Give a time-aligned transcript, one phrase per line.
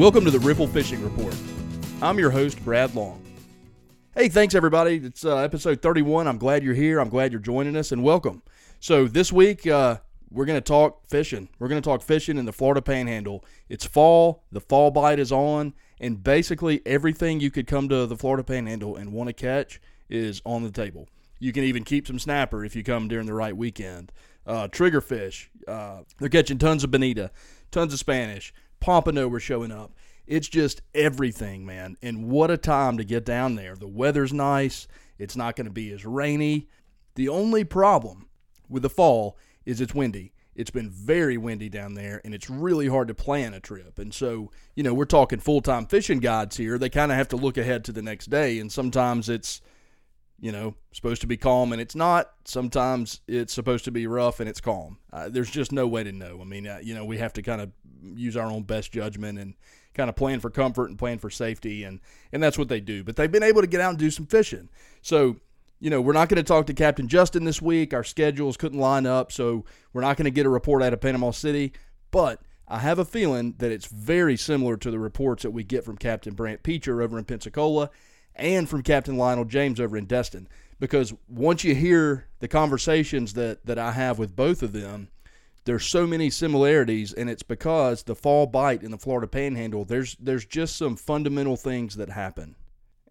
[0.00, 1.36] Welcome to the Ripple Fishing Report.
[2.00, 3.22] I'm your host, Brad Long.
[4.14, 4.96] Hey, thanks everybody.
[4.96, 6.26] It's uh, episode 31.
[6.26, 7.00] I'm glad you're here.
[7.00, 8.42] I'm glad you're joining us, and welcome.
[8.80, 9.98] So this week uh,
[10.30, 11.50] we're going to talk fishing.
[11.58, 13.44] We're going to talk fishing in the Florida Panhandle.
[13.68, 14.44] It's fall.
[14.50, 18.96] The fall bite is on, and basically everything you could come to the Florida Panhandle
[18.96, 21.10] and want to catch is on the table.
[21.40, 24.12] You can even keep some snapper if you come during the right weekend.
[24.46, 25.48] Uh, triggerfish.
[25.68, 27.30] Uh, they're catching tons of bonita,
[27.70, 28.54] tons of Spanish.
[28.80, 29.92] Pompano were showing up.
[30.26, 31.96] It's just everything, man.
[32.02, 33.74] And what a time to get down there.
[33.74, 34.86] The weather's nice.
[35.18, 36.68] It's not going to be as rainy.
[37.16, 38.28] The only problem
[38.68, 40.32] with the fall is it's windy.
[40.54, 43.98] It's been very windy down there, and it's really hard to plan a trip.
[43.98, 46.76] And so, you know, we're talking full time fishing guides here.
[46.76, 49.60] They kind of have to look ahead to the next day, and sometimes it's,
[50.40, 52.32] you know, supposed to be calm and it's not.
[52.44, 54.98] Sometimes it's supposed to be rough and it's calm.
[55.12, 56.40] Uh, there's just no way to know.
[56.40, 57.70] I mean, uh, you know, we have to kind of
[58.02, 59.54] use our own best judgment and
[59.94, 62.00] kind of plan for comfort and plan for safety, and
[62.32, 63.04] and that's what they do.
[63.04, 64.68] But they've been able to get out and do some fishing.
[65.02, 65.36] So
[65.80, 67.94] you know, we're not going to talk to Captain Justin this week.
[67.94, 71.00] Our schedules couldn't line up, so we're not going to get a report out of
[71.00, 71.72] Panama City.
[72.10, 75.84] But I have a feeling that it's very similar to the reports that we get
[75.84, 77.90] from Captain Brant Peacher over in Pensacola
[78.36, 80.48] and from Captain Lionel James over in Destin.
[80.78, 85.08] Because once you hear the conversations that, that I have with both of them,
[85.64, 89.84] there's so many similarities, and it's because the fall bite in the Florida Panhandle.
[89.84, 92.56] There's there's just some fundamental things that happen,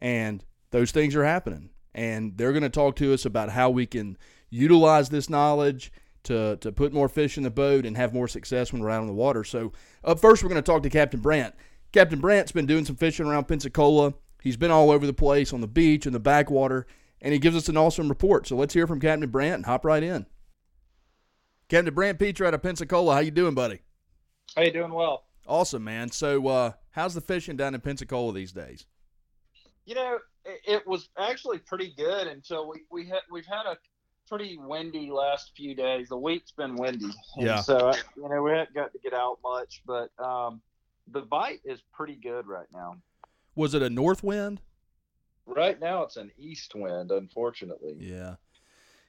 [0.02, 3.86] and those things are happening and they're going to talk to us about how we
[3.86, 4.18] can
[4.50, 5.92] utilize this knowledge
[6.24, 9.02] to, to put more fish in the boat and have more success when we're out
[9.02, 9.44] on the water.
[9.44, 9.72] So,
[10.04, 11.56] up first, we're going to talk to Captain Brant.
[11.92, 14.14] Captain Brant's been doing some fishing around Pensacola.
[14.42, 16.86] He's been all over the place on the beach and the backwater,
[17.22, 18.48] and he gives us an awesome report.
[18.48, 20.26] So let's hear from Captain Brant and hop right in.
[21.70, 23.80] Captain Brant Peacher out of Pensacola, how you doing, buddy?
[24.56, 24.92] How you doing?
[24.92, 25.24] Well.
[25.48, 26.10] Awesome, man.
[26.12, 28.88] So, uh, how's the fishing down in Pensacola these days?
[29.86, 33.78] You know, it was actually pretty good until we we had we've had a
[34.28, 36.10] pretty windy last few days.
[36.10, 37.62] The week's been windy, yeah.
[37.62, 40.62] So you know we haven't got to get out much, but um,
[41.12, 42.98] the bite is pretty good right now.
[43.56, 44.62] Was it a north wind?
[45.46, 47.96] Right now, it's an east wind, unfortunately.
[48.00, 48.36] Yeah,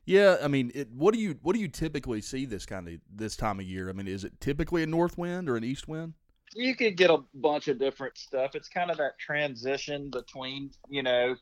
[0.04, 0.36] yeah.
[0.42, 3.36] I mean, it, what do you what do you typically see this kind of this
[3.36, 3.88] time of year?
[3.88, 6.14] I mean, is it typically a north wind or an east wind?
[6.54, 8.54] you could get a bunch of different stuff.
[8.54, 11.36] It's kind of that transition between, you know,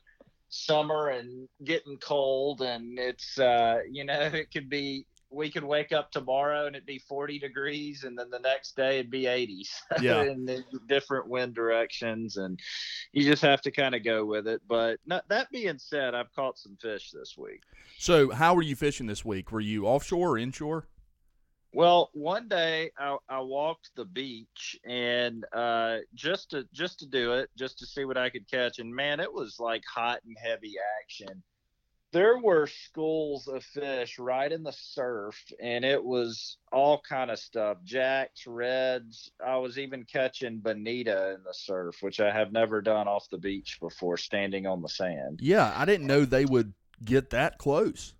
[0.49, 5.91] summer and getting cold and it's uh you know it could be we could wake
[5.91, 9.69] up tomorrow and it'd be 40 degrees and then the next day it'd be 80s
[10.01, 10.23] yeah.
[10.23, 12.59] in different wind directions and
[13.11, 14.61] you just have to kind of go with it.
[14.67, 17.61] But not, that being said i've caught some fish this week.
[17.97, 19.51] So how were you fishing this week?
[19.51, 20.87] Were you offshore or inshore?
[21.71, 27.33] Well, one day I, I walked the beach and uh, just to just to do
[27.33, 30.35] it, just to see what I could catch, and man, it was like hot and
[30.41, 31.43] heavy action.
[32.11, 37.37] There were schools of fish right in the surf, and it was all kind of
[37.37, 39.31] stuff: jacks, reds.
[39.45, 43.37] I was even catching bonita in the surf, which I have never done off the
[43.37, 45.39] beach before, standing on the sand.
[45.41, 48.13] Yeah, I didn't know they would get that close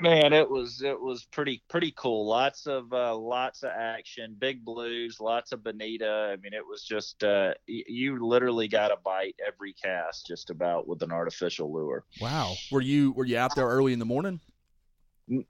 [0.00, 2.26] man it was it was pretty pretty cool.
[2.26, 6.30] Lots of uh, lots of action big blues lots of bonita.
[6.32, 10.86] I mean it was just uh, you literally got a bite every cast just about
[10.88, 12.04] with an artificial lure.
[12.20, 12.54] Wow.
[12.70, 14.40] Were you were you out there early in the morning?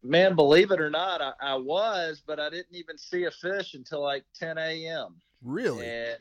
[0.03, 3.75] Man believe it or not I, I was but i didn't even see a fish
[3.75, 5.87] until like 10 a.m really?
[5.87, 6.19] And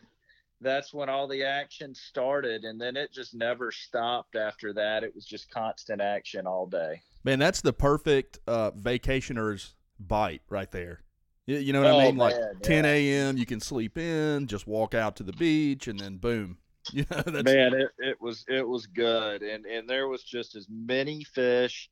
[0.62, 5.14] that's when all the action started and then it just never stopped after that it
[5.14, 11.02] was just constant action all day Man, that's the perfect uh, vacationer's bite right there.
[11.48, 12.18] You, you know what oh, I mean?
[12.18, 12.60] Like yeah.
[12.62, 13.38] 10 a.m.
[13.38, 16.58] You can sleep in, just walk out to the beach, and then boom.
[16.94, 17.44] yeah that's...
[17.44, 21.90] Man, it, it was it was good, and and there was just as many fish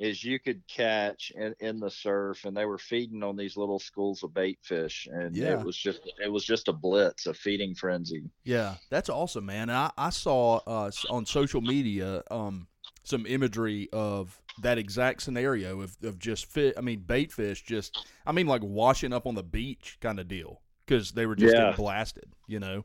[0.00, 3.78] as you could catch in, in the surf, and they were feeding on these little
[3.78, 5.58] schools of bait fish, and yeah.
[5.58, 8.30] it was just it was just a blitz, a feeding frenzy.
[8.44, 9.70] Yeah, that's awesome, man.
[9.70, 12.66] I I saw uh, on social media um
[13.02, 16.74] some imagery of that exact scenario of, of just fit.
[16.76, 20.28] I mean, bait fish just, I mean, like washing up on the beach kind of
[20.28, 21.62] deal because they were just yeah.
[21.62, 22.84] getting blasted, you know?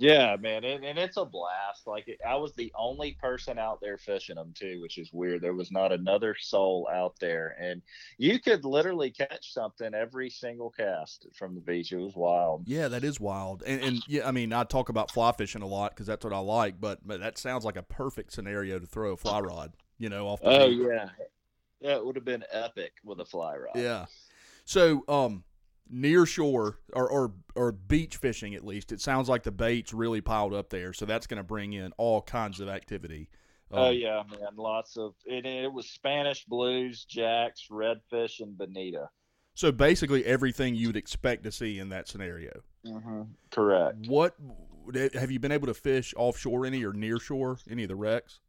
[0.00, 1.88] Yeah, man, and, and it's a blast.
[1.88, 5.42] Like I was the only person out there fishing them too, which is weird.
[5.42, 7.82] There was not another soul out there, and
[8.16, 11.90] you could literally catch something every single cast from the beach.
[11.90, 12.62] It was wild.
[12.66, 13.64] Yeah, that is wild.
[13.66, 16.32] And, and yeah, I mean, I talk about fly fishing a lot because that's what
[16.32, 16.80] I like.
[16.80, 19.72] But, but that sounds like a perfect scenario to throw a fly rod.
[19.98, 20.40] You know, off.
[20.40, 20.78] The oh beach.
[20.88, 21.08] yeah,
[21.80, 23.74] yeah, it would have been epic with a fly rod.
[23.74, 24.06] Yeah.
[24.64, 25.42] So, um,
[25.90, 28.92] near shore or, or or beach fishing at least.
[28.92, 31.92] It sounds like the bait's really piled up there, so that's going to bring in
[31.96, 33.28] all kinds of activity.
[33.70, 35.44] Oh yeah, man, lots of it.
[35.44, 39.10] It was Spanish blues, jacks, redfish, and bonita.
[39.54, 42.60] So basically, everything you would expect to see in that scenario.
[42.86, 43.22] Mm-hmm.
[43.50, 44.06] Correct.
[44.06, 44.36] What
[45.14, 48.40] have you been able to fish offshore any or near shore any of the wrecks?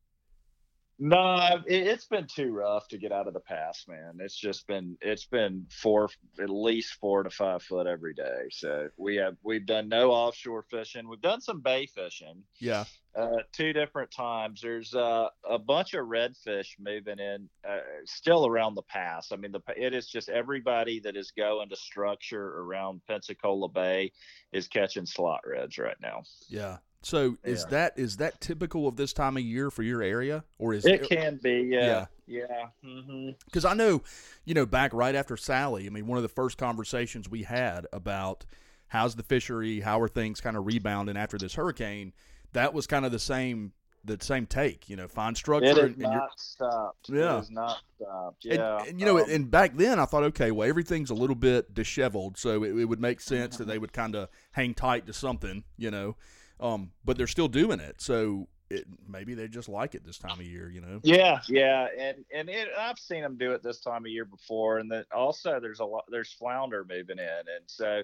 [1.01, 4.17] No, it, has been too rough to get out of the pass, man.
[4.19, 6.09] It's just been it's been four
[6.41, 8.49] at least four to five foot every day.
[8.51, 11.07] So we have we've done no offshore fishing.
[11.07, 12.43] We've done some bay fishing.
[12.59, 12.83] Yeah.
[13.15, 14.59] Uh, two different times.
[14.61, 19.31] There's uh, a bunch of redfish moving in, uh, still around the pass.
[19.31, 24.11] I mean, the it is just everybody that is going to structure around Pensacola Bay
[24.51, 26.23] is catching slot reds right now.
[26.49, 27.69] Yeah, so is Yeah.
[27.71, 31.07] that is that typical of this time of year for your area, or is It
[31.09, 32.45] can be, yeah, Yeah.
[32.49, 32.67] yeah.
[32.83, 34.01] hmm because I know,
[34.45, 37.87] you know, back right after Sally, I mean, one of the first conversations we had
[37.93, 38.45] about
[38.87, 42.11] how's the fishery, how are things kind of rebounding after this hurricane,
[42.53, 43.73] that was kind of the same
[44.05, 44.89] the same take.
[44.89, 45.65] You know, find structure.
[45.69, 47.09] It has and- and not stopped.
[47.09, 47.17] Yeah.
[47.17, 48.45] It has not stopped.
[48.45, 48.83] and- Yeah.
[48.87, 51.73] and, you know, um, and back then I thought, okay, well, everything's a little bit
[51.73, 55.13] disheveled, so it, it would make sense that they would kind of hang tight to
[55.13, 56.15] something, you know.
[56.59, 60.39] Um, but they're still doing it, so it, maybe they just like it this time
[60.39, 60.99] of year, you know.
[61.03, 64.77] Yeah, yeah, and and it, I've seen them do it this time of year before,
[64.79, 68.03] and that also there's a lot there's flounder moving in, and so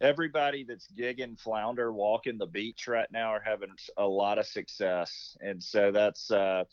[0.00, 5.36] everybody that's gigging flounder walking the beach right now are having a lot of success,
[5.40, 6.64] and so that's uh,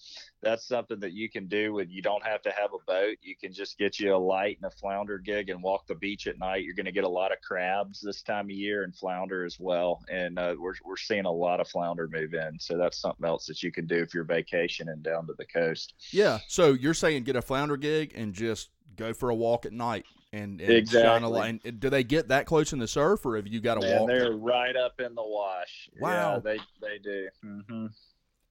[0.41, 3.17] that's something that you can do when you don't have to have a boat.
[3.21, 6.27] You can just get you a light and a flounder gig and walk the beach
[6.27, 6.63] at night.
[6.63, 9.59] You're going to get a lot of crabs this time of year and flounder as
[9.59, 13.25] well, and uh, we're we're seeing a lot of flounder move in, so that's something
[13.25, 15.93] else that you can do if you're vacationing down to the coast.
[16.11, 16.39] Yeah.
[16.47, 20.05] So you're saying get a flounder gig and just go for a walk at night
[20.31, 21.59] and, and shine a light.
[21.63, 23.99] And do they get that close in the surf, or have you got to Man,
[23.99, 24.07] walk?
[24.09, 25.89] they're right up in the wash.
[25.99, 26.35] Wow.
[26.35, 27.27] Yeah, they they do.
[27.41, 27.87] hmm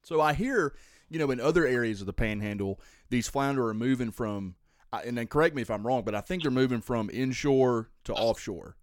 [0.05, 0.75] So I hear,
[1.09, 2.81] you know, in other areas of the Panhandle,
[3.11, 4.55] these flounder are moving from,
[4.93, 8.13] and then correct me if I'm wrong, but I think they're moving from inshore to
[8.15, 8.77] offshore.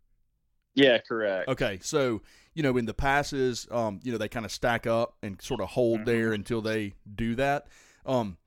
[0.75, 1.49] Yeah, correct.
[1.49, 2.21] Okay, so
[2.53, 5.61] you know, in the passes, um, you know, they kind of stack up and sort
[5.61, 6.05] of hold Mhm.
[6.05, 7.67] there until they do that.
[8.05, 8.37] Um,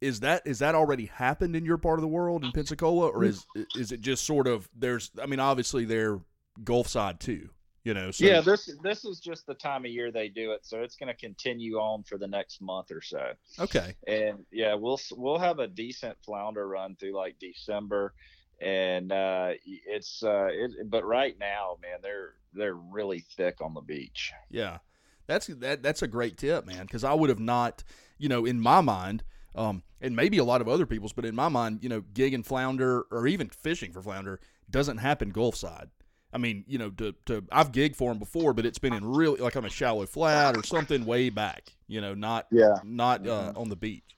[0.00, 3.24] is that is that already happened in your part of the world in Pensacola, or
[3.24, 5.10] is is it just sort of there's?
[5.20, 6.20] I mean, obviously they're
[6.64, 7.48] Gulf side too,
[7.84, 8.10] you know.
[8.10, 10.96] So, yeah, this this is just the time of year they do it, so it's
[10.96, 13.32] going to continue on for the next month or so.
[13.58, 13.94] Okay.
[14.06, 18.12] And yeah, we'll we'll have a decent flounder run through like December,
[18.60, 23.80] and uh, it's uh, it, but right now, man, they're they're really thick on the
[23.80, 24.32] beach.
[24.50, 24.78] Yeah,
[25.26, 25.82] that's that.
[25.82, 26.82] That's a great tip, man.
[26.82, 27.82] Because I would have not,
[28.18, 29.24] you know, in my mind,
[29.56, 32.34] um, and maybe a lot of other people's, but in my mind, you know, gig
[32.34, 35.88] and flounder or even fishing for flounder doesn't happen Gulf side.
[36.32, 39.04] I mean, you know, to, to I've gigged for them before, but it's been in
[39.04, 41.72] really like on a shallow flat or something way back.
[41.88, 42.74] You know, not Yeah.
[42.84, 44.16] not uh, on the beach.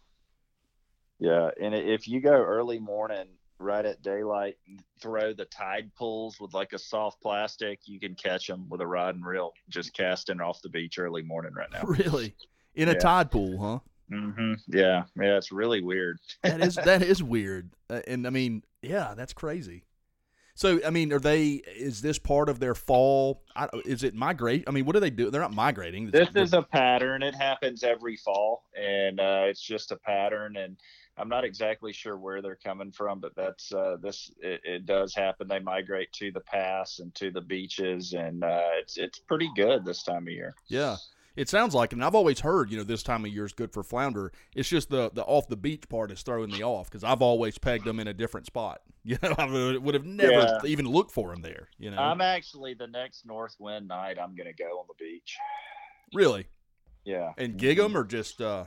[1.20, 3.26] Yeah, and if you go early morning,
[3.58, 4.56] right at daylight,
[5.00, 8.86] throw the tide pools with like a soft plastic, you can catch them with a
[8.86, 11.82] rod and reel, just casting off the beach early morning right now.
[11.86, 12.34] Really,
[12.74, 13.00] in a Yeah.
[13.00, 13.78] tide pool, huh?
[14.08, 16.18] Hmm Yeah, yeah, it's really weird.
[16.42, 19.84] That is that is weird, uh, and I mean, yeah, that's crazy.
[20.58, 21.62] So, I mean, are they?
[21.76, 23.44] Is this part of their fall?
[23.54, 24.64] I, is it migrate?
[24.66, 25.30] I mean, what do they do?
[25.30, 26.10] They're not migrating.
[26.10, 27.22] This is a pattern.
[27.22, 30.56] It happens every fall, and uh, it's just a pattern.
[30.56, 30.76] And
[31.16, 34.32] I'm not exactly sure where they're coming from, but that's uh, this.
[34.40, 35.46] It, it does happen.
[35.46, 39.84] They migrate to the pass and to the beaches, and uh, it's it's pretty good
[39.84, 40.56] this time of year.
[40.66, 40.96] yeah.
[41.38, 43.72] It sounds like, and I've always heard, you know, this time of year is good
[43.72, 44.32] for flounder.
[44.56, 47.58] It's just the the off the beach part is throwing me off because I've always
[47.58, 48.80] pegged them in a different spot.
[49.04, 50.58] You know, I would, would have never Yeah.
[50.66, 51.68] even looked for them there.
[51.78, 54.18] You know, I'm actually the next north wind night.
[54.20, 55.34] I'm gonna go on the beach.
[56.12, 56.46] really,
[57.04, 58.64] Yeah, and gig them or just uh,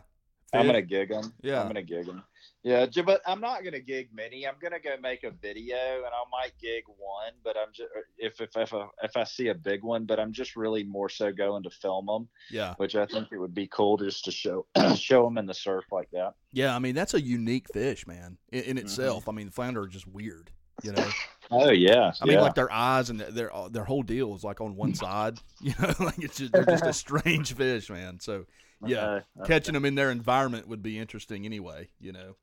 [0.53, 1.33] I'm gonna gig them.
[1.43, 1.61] Yeah.
[1.61, 2.23] I'm gonna gig them.
[2.63, 4.47] Yeah, but I'm not gonna gig many.
[4.47, 7.33] I'm gonna go make a video, and I might gig one.
[7.43, 10.31] But I'm just if if if I, if I see a big one, but I'm
[10.31, 12.75] just really more so going to film them, yeah.
[12.77, 15.85] which I think it would be cool just to show show them in the surf
[15.91, 16.33] like that.
[16.51, 18.37] Yeah, I mean that's a unique fish, man.
[18.51, 18.77] In, Mm-hmm.
[18.77, 20.51] itself, I mean, the flounder are just weird.
[20.83, 21.07] You know,
[21.51, 24.61] Oh yeah, I mean, like their eyes and their their, their whole deal is like
[24.61, 25.39] on one side.
[25.61, 28.19] You know, like it's just they're just a strange fish, man.
[28.19, 28.45] So
[28.85, 31.89] yeah, catching them in their environment would be interesting anyway.
[31.99, 32.35] You know.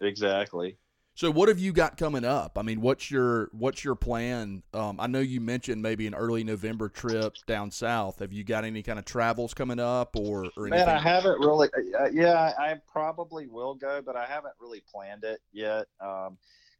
[0.00, 0.78] Exactly.
[1.18, 2.56] So what have you got coming up?
[2.56, 4.62] I mean, what's your what's your plan?
[4.72, 8.20] Um, I know you mentioned maybe an early November trip down south.
[8.20, 10.86] Have you got any kind of travels coming up or or anything?
[10.86, 11.70] Man, I haven't really.
[11.98, 15.86] Uh, yeah, I, I probably will go, but I haven't really planned it yet.
[16.00, 16.38] Um,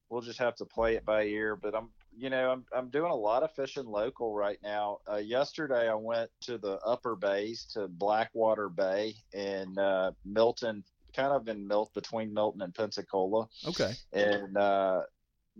[0.09, 1.57] we'll just have to play it by ear.
[1.57, 4.99] But I'm, you know, I'm I'm doing a lot of fishing local right now.
[5.11, 10.85] Uh, yesterday I went to the upper bays to Blackwater Bay in uh, Milton,
[11.19, 13.93] kind of in Milton between Milton and Pensacola, Okay.
[14.13, 15.03] and uh,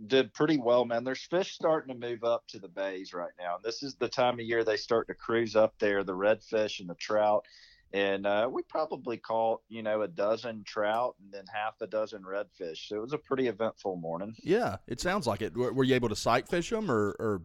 [0.07, 1.03] did pretty well, man.
[1.03, 3.55] There's fish starting to move up to the bays right now.
[3.55, 6.79] And this is the time of year they start to cruise up there, the redfish
[6.79, 7.45] and the trout.
[7.91, 12.21] And uh, we probably caught, you know, a dozen trout and then half a dozen
[12.21, 12.87] redfish.
[12.87, 14.35] So it was a pretty eventful morning.
[14.43, 15.57] Yeah, it sounds like it.
[15.57, 17.41] Were, were you able to sight fish them, or, or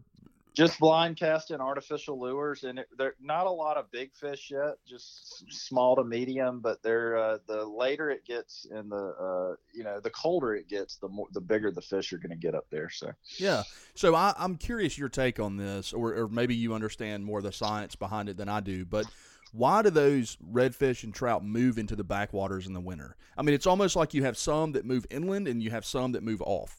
[0.55, 4.77] Just blind casting artificial lures, and it, they're not a lot of big fish yet,
[4.87, 6.61] just small to medium.
[6.61, 10.67] But they're uh, the later it gets, and the uh, you know the colder it
[10.67, 12.89] gets, the more the bigger the fish are going to get up there.
[12.89, 13.63] So yeah?
[13.95, 17.43] So I, I'm curious your take on this, or, or maybe you understand more of
[17.43, 18.85] the science behind it than I do.
[18.85, 19.05] But
[19.51, 23.15] why do those redfish and trout move into the backwaters in the winter?
[23.37, 26.11] I mean, it's almost like you have some that move inland and you have some
[26.13, 26.77] that move off.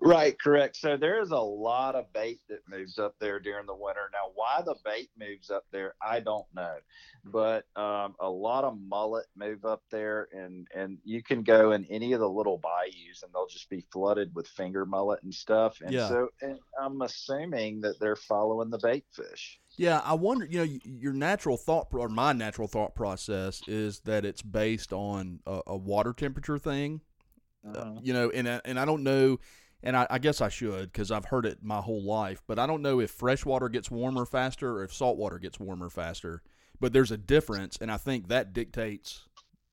[0.00, 0.76] Right, correct.
[0.76, 4.08] So there is a lot of bait that moves up there during the winter.
[4.12, 6.76] Now, why the bait moves up there, I don't know,
[7.24, 11.84] but um, a lot of mullet move up there, and and you can go in
[11.86, 15.80] any of the little bayous, and they'll just be flooded with finger mullet and stuff.
[15.80, 16.08] And Yeah.
[16.08, 19.58] so, and I'm assuming that they're following the bait fish.
[19.76, 20.46] Yeah, I wonder.
[20.46, 25.40] You know, your natural thought, or my natural thought process, is that it's based on
[25.44, 27.00] a, a water temperature thing.
[27.74, 29.38] Uh, You know, and I- and I don't know,
[29.82, 32.66] and I, I guess I should because I've heard it my whole life, but I
[32.66, 36.42] don't know if fresh water gets warmer faster or if salt water gets warmer faster.
[36.80, 39.28] But there's a difference, and I think that dictates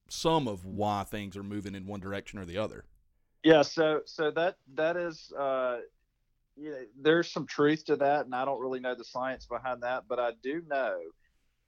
[0.09, 2.85] some of why things are moving in one direction or the other.
[3.43, 5.79] Yeah, so so that that is uh
[6.57, 10.05] know, there's some truth to that and I don't really know the science behind that,
[10.07, 10.97] but I do know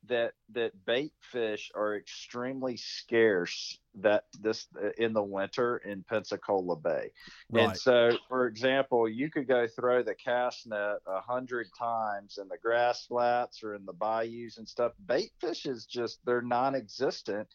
[0.05, 6.75] that that bait fish are extremely scarce that this uh, in the winter in Pensacola
[6.75, 7.11] Bay.
[7.51, 7.65] Right.
[7.65, 12.47] And so, for example, you could go throw the cast net a hundred times in
[12.47, 14.93] the grass flats or in the bayous and stuff.
[15.05, 17.47] Bait fish is just they're non-existent.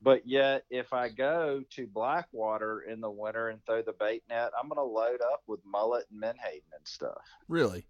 [0.00, 4.52] But yet, if I go to Blackwater in the winter and throw the bait net,
[4.56, 7.20] I'm going to load up with mullet and menhaden and stuff.
[7.48, 7.84] Really?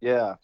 [0.00, 0.34] Yeah.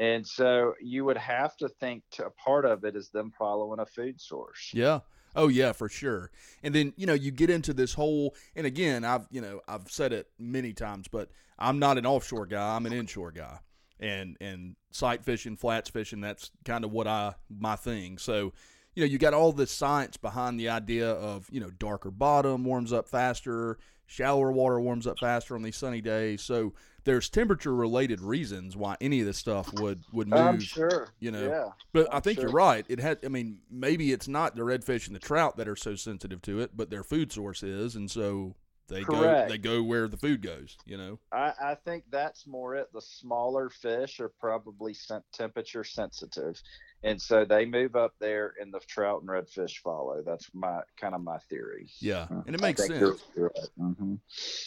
[0.00, 3.80] And so you would have to think to, a part of it is them following
[3.80, 4.70] a food source.
[4.72, 5.00] Yeah.
[5.36, 6.30] Oh yeah, for sure.
[6.62, 9.90] And then, you know, you get into this whole and again, I've, you know, I've
[9.90, 11.28] said it many times, but
[11.58, 13.58] I'm not an offshore guy, I'm an inshore guy.
[14.00, 18.16] And and sight fishing, flats fishing, that's kind of what I my thing.
[18.16, 18.54] So,
[18.94, 22.64] you know, you got all this science behind the idea of, you know, darker bottom
[22.64, 26.40] warms up faster, shallower water warms up faster on these sunny days.
[26.40, 26.72] So,
[27.04, 30.38] there's temperature related reasons why any of this stuff would would move.
[30.40, 31.08] I'm sure.
[31.18, 31.68] you know, Yeah.
[31.92, 32.44] But I I'm think sure.
[32.44, 32.84] you're right.
[32.88, 33.18] It had.
[33.24, 36.60] I mean, maybe it's not the redfish and the trout that are so sensitive to
[36.60, 38.54] it, but their food source is, and so
[38.88, 39.46] they go.
[39.48, 40.76] They go where the food goes.
[40.84, 41.18] You know.
[41.32, 42.92] I, I think that's more it.
[42.92, 44.94] The smaller fish are probably
[45.32, 46.60] temperature sensitive,
[47.02, 50.22] and so they move up there, and the trout and redfish follow.
[50.24, 51.88] That's my kind of my theory.
[52.00, 53.00] Yeah, Uh, and it makes sense.
[53.00, 53.68] you're- you're right.
[53.78, 54.18] Mhm.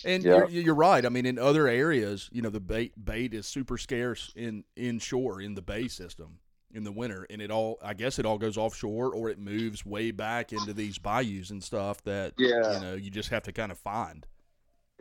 [0.06, 0.38] And Yeah.
[0.48, 1.06] you're, you're right.
[1.06, 5.42] I mean, in other areas, you know, the bait bait is super scarce in inshore
[5.42, 6.40] in the bay system
[6.72, 7.78] in the winter, and it all.
[7.84, 11.64] I guess it all goes offshore or it moves way back into these bayous and
[11.64, 12.74] stuff that Yeah.
[12.76, 14.26] you know you just have to kind of find.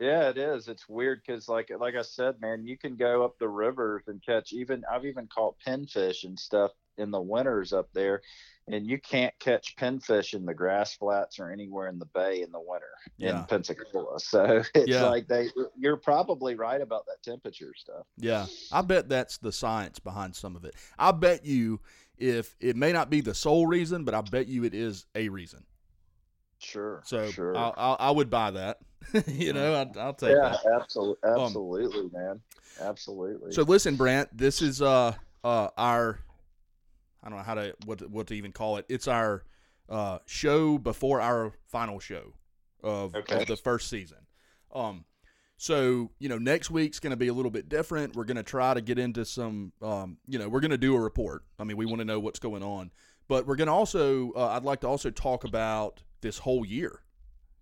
[0.03, 0.67] Yeah, it is.
[0.67, 4.21] It's weird because, like, like I said, man, you can go up the rivers and
[4.25, 4.83] catch even.
[4.91, 8.21] I've even caught pinfish and stuff in the winters up there,
[8.67, 12.51] and you can't catch pinfish in the grass flats or anywhere in the bay in
[12.51, 12.85] the winter
[13.17, 13.39] Yeah.
[13.39, 14.19] in Pensacola.
[14.19, 15.03] So it's Yeah.
[15.05, 15.49] like they.
[15.77, 18.05] You're probably right about that temperature stuff.
[18.17, 20.75] Yeah, I bet that's the science behind some of it.
[20.99, 21.79] I bet you,
[22.17, 25.29] if it may not be the sole reason, but I bet you it is a
[25.29, 25.63] reason.
[26.59, 27.01] Sure.
[27.05, 27.57] So sure.
[27.57, 28.79] I, I, I would buy that.
[29.27, 30.81] you know, I, I'll take yeah, that.
[30.81, 32.39] absolutely, absolutely, man,
[32.79, 33.51] absolutely.
[33.51, 36.19] So listen, Brant, this is uh uh our
[37.23, 38.85] I don't know how to what to, what to even call it.
[38.89, 39.43] It's our
[39.89, 42.33] uh show before our final show
[42.83, 43.41] of, Okay.
[43.41, 44.19] of the first season.
[44.73, 45.05] Um
[45.57, 48.17] so, you know, next week's going to be a little bit different.
[48.17, 50.95] We're going to try to get into some um you know, we're going to do
[50.95, 51.43] a report.
[51.59, 52.91] I mean, we want to know what's going on.
[53.29, 57.02] But we're going to also uh, I'd like to also talk about this whole year.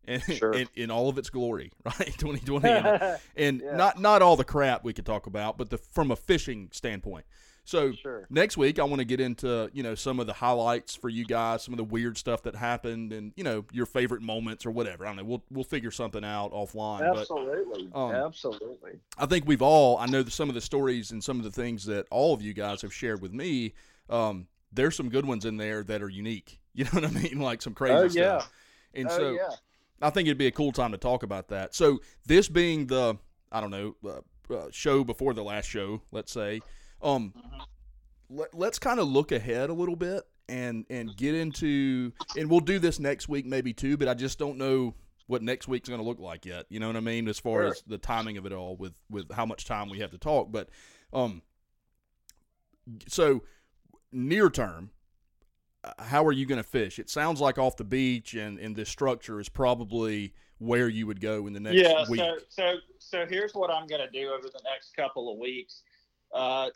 [0.07, 0.53] And Sure.
[0.53, 2.13] in, in all of its glory, right?
[2.17, 3.75] 2020 and and Yeah.
[3.75, 7.25] not not all the crap we could talk about, but the from a fishing standpoint.
[7.63, 8.25] So sure.
[8.31, 11.23] next week I want to get into you know some of the highlights for you
[11.23, 14.71] guys, some of the weird stuff that happened, and you know your favorite moments or
[14.71, 15.05] whatever.
[15.05, 15.23] I don't know.
[15.23, 16.99] We'll we'll figure something out offline.
[17.13, 17.89] But Absolutely.
[17.93, 18.93] um, absolutely.
[19.19, 21.51] I think we've all I know that some of the stories and some of the
[21.51, 23.75] things that all of you guys have shared with me.
[24.09, 26.57] Um, there's some good ones in there that are unique.
[26.73, 27.39] You know what I mean?
[27.41, 28.39] Like some crazy Oh yeah.
[28.39, 28.51] stuff.
[28.93, 29.49] And oh so yeah.
[30.01, 31.75] I think it'd be a cool time to talk about that.
[31.75, 33.17] So this being the
[33.51, 36.61] I don't know uh, uh, show before the last show, let's say,
[37.01, 37.33] um,
[38.29, 42.59] let, let's kind of look ahead a little bit and and get into and we'll
[42.59, 44.95] do this next week maybe too, but I just don't know
[45.27, 46.65] what next week's going to look like yet.
[46.69, 47.27] You know what I mean?
[47.29, 47.67] As far Sure.
[47.69, 50.51] as the timing of it all, with with how much time we have to talk,
[50.51, 50.69] but
[51.13, 51.41] um,
[53.07, 53.43] so
[54.11, 54.91] near term,
[55.99, 56.99] how are you going to fish?
[56.99, 61.19] It sounds like off the beach and and this structure is probably where you would
[61.19, 62.05] go in the next yeah.
[62.09, 62.21] week.
[62.21, 65.81] So so so here's what I'm gonna do over the next couple of weeks.
[66.33, 66.69] Uh,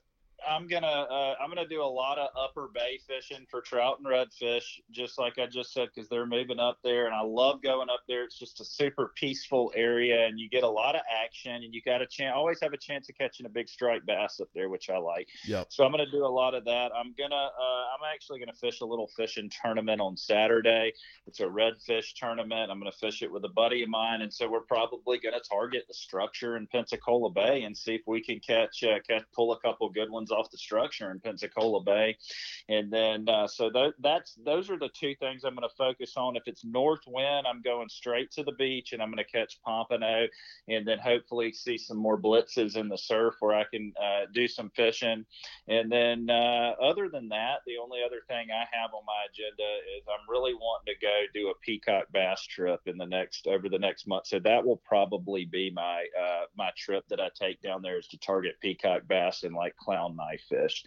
[0.47, 4.07] I'm gonna uh, I'm gonna do a lot of upper bay fishing for trout and
[4.07, 7.89] redfish, just like I just said, because they're moving up there, and I love going
[7.89, 8.23] up there.
[8.23, 11.81] It's just a super peaceful area, and you get a lot of action, and you
[11.81, 14.69] got a chance, always have a chance of catching a big striped bass up there,
[14.69, 15.27] which I like.
[15.45, 15.67] Yep.
[15.69, 16.91] So I'm gonna do a lot of that.
[16.95, 20.93] I'm gonna uh, I'm actually gonna fish a little fishing tournament on Saturday.
[21.27, 22.71] It's a redfish tournament.
[22.71, 25.85] I'm gonna fish it with a buddy of mine, and so we're probably gonna target
[25.87, 29.59] the structure in Pensacola Bay and see if we can catch uh, catch pull a
[29.59, 32.17] couple good ones off the structure in Pensacola Bay.
[32.69, 36.35] And then uh, so th- that's those are the two things I'm gonna focus on.
[36.35, 40.27] If it's north wind, I'm going straight to the beach and I'm gonna catch pompano,
[40.67, 44.47] and then hopefully see some more blitzes in the surf where I can uh, do
[44.47, 45.25] some fishing.
[45.67, 49.63] And then, uh, other than that, the only other thing I have on my agenda
[49.97, 53.69] is I'm really wanting to go do a peacock bass trip in the next over
[53.69, 54.27] the next month.
[54.27, 58.07] So that will probably be my uh, my trip that I take down there is
[58.07, 60.83] to target peacock bass and like clown knife fish.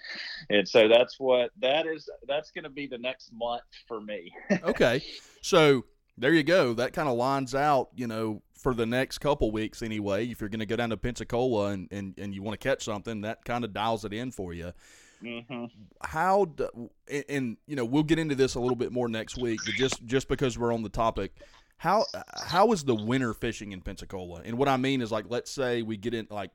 [0.51, 2.09] And so that's what that is.
[2.27, 4.33] That's going to be the next month for me.
[4.65, 5.03] okay,
[5.43, 5.85] so
[6.17, 6.75] there you go.
[6.75, 10.27] That kind of lines out, you know, for the next couple weeks anyway.
[10.27, 12.85] If you're going to go down to Pensacola and, and, and you want to catch
[12.85, 14.73] something, that kind of dials it in for you.
[15.21, 15.65] hmm
[16.03, 19.37] How do, and, and you know we'll get into this a little bit more next
[19.37, 21.33] week, but just just because we're on the topic,
[21.79, 22.05] how
[22.45, 24.43] how is the winter fishing in Pensacola?
[24.45, 26.51] And what I mean is like, let's say we get in like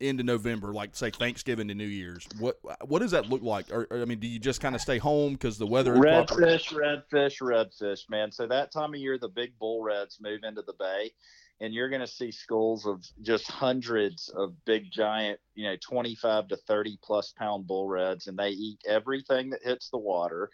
[0.00, 2.26] into November, like say Thanksgiving to New Year's.
[2.38, 3.70] What what does that look like?
[3.70, 5.94] Or, or, I mean, do you just kind of stay home because the weather?
[5.94, 8.32] Redfish, redfish, redfish, man.
[8.32, 11.12] So that time of year, the big bull reds move into the bay,
[11.60, 16.48] and you're going to see schools of just hundreds of big, giant, you know, 25
[16.48, 20.50] to 30 plus pound bull reds, and they eat everything that hits the water.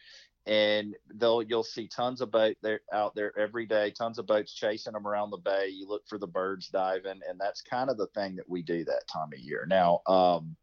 [0.46, 4.53] And they'll you'll see tons of boat there out there every day, tons of boats
[4.55, 5.68] chasing them around the bay.
[5.68, 8.85] You look for the birds diving, and that's kind of the thing that we do
[8.85, 9.66] that time of year.
[9.68, 10.57] Now, um,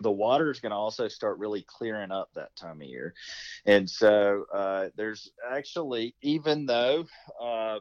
[0.00, 3.14] the water is going to also start really clearing up that time of year.
[3.66, 7.06] And so uh, there's actually, even though
[7.42, 7.78] uh,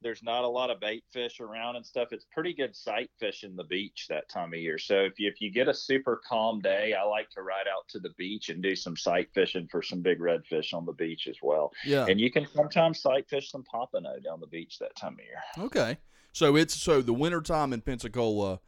[0.00, 3.56] there's not a lot of bait fish around and stuff, it's pretty good sight fishing
[3.56, 4.78] the beach that time of year.
[4.78, 7.88] So if you, if you get a super calm day, I like to ride out
[7.88, 11.26] to the beach and do some sight fishing for some big redfish on the beach
[11.26, 11.72] as well.
[11.84, 12.06] Yeah.
[12.08, 15.66] And you can sometimes sight fish some pompano down the beach that time of year.
[15.66, 15.98] Okay.
[16.32, 18.60] So it's so the wintertime in Pensacola,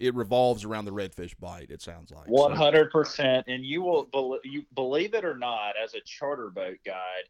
[0.00, 1.70] it revolves around the redfish bite.
[1.70, 5.74] It sounds like One hundred percent, and you will bel you believe it or not,
[5.82, 7.28] as a charter boat guide,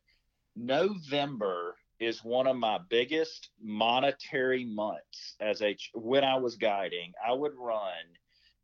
[0.56, 5.34] November is one of my biggest monetary months.
[5.40, 7.92] As a when I was guiding, I would run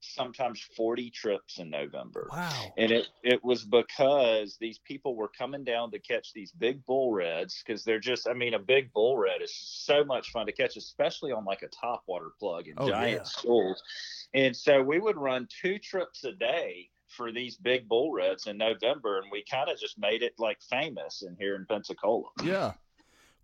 [0.01, 2.29] sometimes forty trips in November.
[2.31, 2.73] Wow.
[2.77, 7.13] And it, it was because these people were coming down to catch these big bull
[7.13, 10.53] reds because they're just, I mean, a big bull red is so much fun to
[10.53, 13.23] catch, especially on like a topwater plug in Oh, giant yeah.
[13.25, 13.83] schools.
[14.35, 18.59] And so we would run two trips a day for these big bull reds in
[18.59, 19.19] November.
[19.21, 22.29] And we kind of just made it like famous in here in Pensacola.
[22.43, 22.73] Yeah.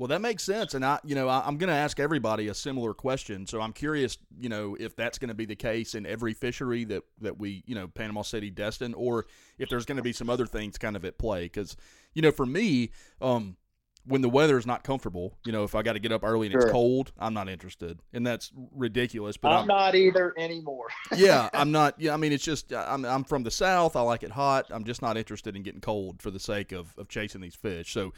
[0.02, 2.54] Well, that makes sense, and I, you know, I, I'm going to ask everybody a
[2.54, 3.46] similar question.
[3.46, 6.82] So I'm curious, you know, if that's going to be the case in every fishery
[6.86, 9.26] that that we, you know, Panama City, Destin, or
[9.60, 11.44] if there's going to be some other things kind of at play.
[11.44, 11.76] Because,
[12.14, 13.56] you know, for me, um,
[14.04, 16.48] when the weather is not comfortable, you know, if I got to get up early
[16.48, 19.36] and it's cold, I'm not interested, and that's ridiculous.
[19.36, 20.88] But I'm I'm, not either anymore.
[21.16, 22.00] yeah, I'm not.
[22.00, 23.94] Yeah, I mean, it's just I'm I'm from the south.
[23.94, 24.66] I like it hot.
[24.70, 27.92] I'm just not interested in getting cold for the sake of of chasing these fish.
[27.92, 28.12] So,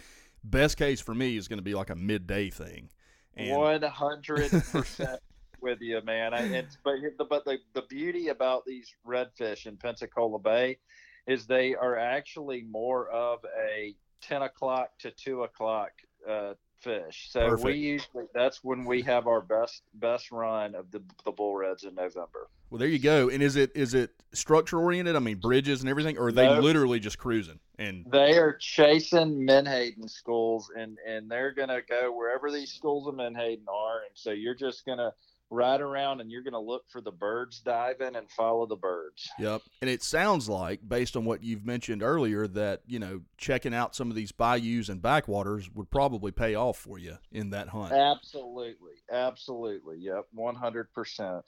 [0.45, 2.91] best case for me is going to be like a midday thing.
[3.37, 5.21] One hundred percent
[5.61, 6.35] with you, man.
[6.35, 10.79] I, it's but the but the the beauty about these redfish in Pensacola Bay
[11.27, 15.91] is they are actually more of a ten o'clock to two o'clock
[16.29, 17.29] uh, fish.
[17.31, 17.65] So Perfect.
[17.65, 21.85] we usually that's when we have our best best run of the the bull reds
[21.85, 22.49] in November.
[22.71, 23.31] well, there you go.
[23.31, 25.17] And is it is it structure oriented?
[25.17, 26.61] I mean, bridges and everything, or are they No.
[26.61, 27.59] literally just cruising?
[27.79, 33.15] And They are chasing Menhaden schools, and and they're gonna go wherever these schools of
[33.15, 35.13] Menhaden are, and so you're just gonna
[35.51, 39.29] ride around and you're going to look for the birds diving and follow the birds.
[39.39, 39.63] Yep.
[39.81, 43.95] And it sounds like, based on what you've mentioned earlier, that, you know, checking out
[43.95, 47.93] some of these bayous and backwaters would probably pay off for you in that hunt.
[47.93, 48.95] Absolutely.
[49.13, 49.99] Absolutely.
[49.99, 50.27] Yep.
[50.37, 51.43] 100%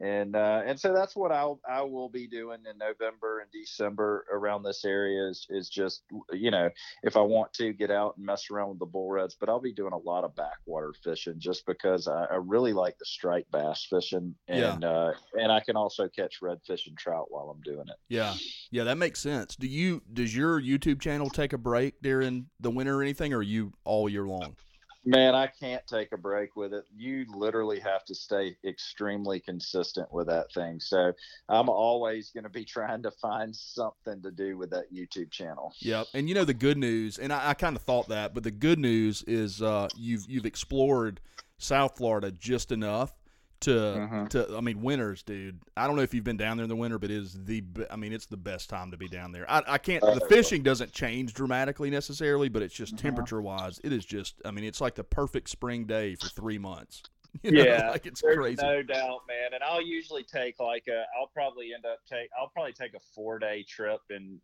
[0.00, 4.24] and uh, and so that's what I'll I will be doing in November and December
[4.32, 6.70] around this area is is just you know
[7.02, 9.60] if I want to get out and mess around with the bull reds, but I'll
[9.60, 13.52] be doing a lot of backwater fishing just because I, I really like the striped
[13.52, 14.88] bass fishing and yeah.
[14.88, 17.96] uh, and I can also catch redfish and trout while I'm doing it.
[18.08, 18.34] Yeah,
[18.70, 19.54] yeah, that makes sense.
[19.56, 23.38] Do you does your YouTube channel take a break during the winter or anything, or
[23.38, 24.56] are you all year long?
[25.04, 26.84] Man, I can't take a break with it.
[26.94, 30.78] You literally have to stay extremely consistent with that thing.
[30.78, 31.12] So
[31.48, 35.74] I'm always going to be trying to find something to do with that YouTube channel.
[35.80, 36.08] Yep.
[36.12, 38.50] And you know the good news, and I, I kind of thought that, but the
[38.50, 41.20] good news is uh, you've you've explored
[41.58, 43.12] South Florida just enough
[43.60, 44.26] to mm-hmm.
[44.26, 45.60] to I mean winters, dude.
[45.76, 47.62] I don't know if you've been down there in the winter, but it is the
[47.90, 49.50] I mean it's the best time to be down there.
[49.50, 53.06] I, I can't the fishing doesn't change dramatically necessarily, but it's just mm-hmm.
[53.06, 56.58] temperature wise, it is just I mean it's like the perfect spring day for three
[56.58, 57.02] months.
[57.42, 58.60] You know, yeah, like it's crazy.
[58.60, 59.54] No doubt, man.
[59.54, 61.04] And I'll usually take like a.
[61.18, 62.28] I'll probably end up take.
[62.38, 64.38] I'll probably take a four day trip in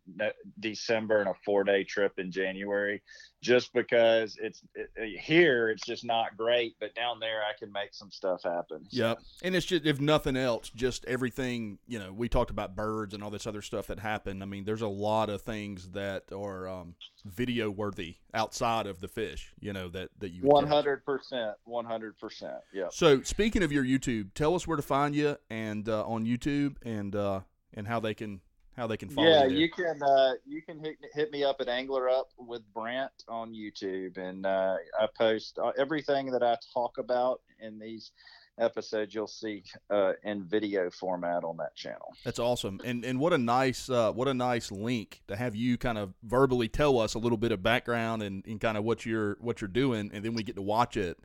[0.59, 3.03] December and a four day trip in January,
[3.41, 5.69] just because it's it, here.
[5.69, 8.85] It's just not great, but down there I can make some stuff happen.
[8.89, 9.09] So.
[9.09, 9.19] Yep.
[9.43, 11.77] And it's just if nothing else, just everything.
[11.87, 14.41] You know, we talked about birds and all this other stuff that happened.
[14.41, 16.95] I mean, there's a lot of things that are um,
[17.25, 19.53] video worthy outside of the fish.
[19.59, 20.41] You know that that you.
[20.41, 21.55] One hundred percent.
[21.65, 22.57] One hundred percent.
[22.77, 22.89] Yeah.
[22.91, 26.75] So speaking of your YouTube, tell us where to find you and uh, on YouTube
[26.85, 27.39] and uh,
[27.73, 28.41] and how they can
[28.75, 29.33] how they can follow you.
[29.33, 29.57] yeah, you.
[29.57, 33.51] you can uh, you can hit, hit me up at Angler Up with Brant on
[33.51, 38.11] YouTube, and uh, I post uh, everything that I talk about in these
[38.59, 39.15] episodes.
[39.15, 42.13] You'll see uh, in video format on that channel.
[42.23, 45.79] That's awesome, and and what a nice uh, what a nice link to have you
[45.79, 49.03] kind of verbally tell us a little bit of background and, and kind of what
[49.03, 51.17] you're what you're doing, and then we get to watch it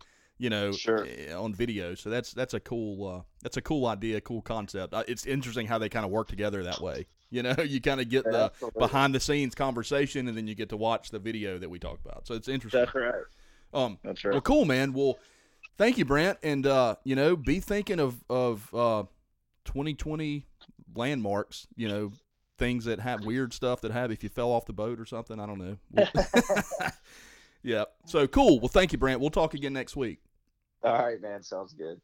[0.43, 1.07] you know, sure.
[1.07, 1.95] Eh, on video.
[1.95, 4.93] So that's that's a cool uh, that's a cool idea, cool concept.
[4.93, 7.07] Uh, it's interesting how they kind of work together that way.
[7.31, 8.81] You know, you kind of get the Absolutely.
[8.81, 12.05] behind the scenes conversation, and then you get to watch the video that we talked
[12.05, 12.27] about.
[12.27, 12.81] So it's interesting.
[12.81, 13.23] That's right.
[13.73, 14.33] Um, that's right.
[14.33, 14.93] Well, cool, man.
[14.93, 15.17] Well,
[15.79, 19.05] thank you, Brant, and uh, you know, be thinking of of uh,
[19.67, 20.45] 2020
[20.97, 21.69] landmarks.
[21.77, 22.13] You know,
[22.59, 25.39] things that have weird stuff that have if you fell off the boat or something.
[25.39, 25.77] I don't know.
[27.63, 27.85] yeah.
[28.07, 28.59] So cool.
[28.59, 29.21] Well, thank you, Brant.
[29.21, 30.19] We'll talk again next week.
[30.85, 31.43] All right, man.
[31.43, 32.01] Sounds good.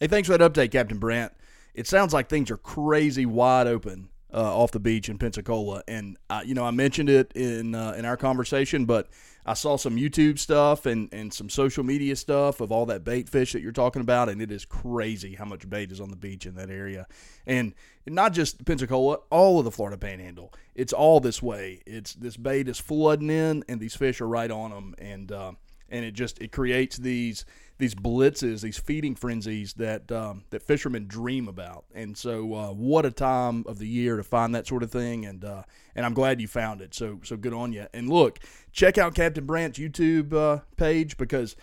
[0.00, 1.32] Hey, thanks for that update, Captain Brant.
[1.74, 6.16] It sounds like things are crazy wide open uh, off the beach in Pensacola, and
[6.44, 9.08] you know I mentioned it in uh, in our conversation, but
[9.44, 13.28] I saw some YouTube stuff and and some social media stuff of all that bait
[13.28, 16.16] fish that you're talking about, and it is crazy how much bait is on the
[16.16, 17.06] beach in that area,
[17.46, 17.74] and
[18.06, 20.52] not just Pensacola, all of the Florida Panhandle.
[20.74, 21.82] It's all this way.
[21.86, 25.52] It's this bait is flooding in, and these fish are right on them, and uh,
[25.90, 27.44] and it just it creates these
[27.80, 31.84] these blitzes, these feeding frenzies that um, that fishermen dream about.
[31.92, 35.26] And so, uh, what a time of the year to find that sort of thing.
[35.26, 35.62] And uh,
[35.96, 36.94] and I'm glad you found it.
[36.94, 37.86] So so good on you.
[37.92, 38.38] And look,
[38.70, 41.56] check out Captain Brant's YouTube uh, page because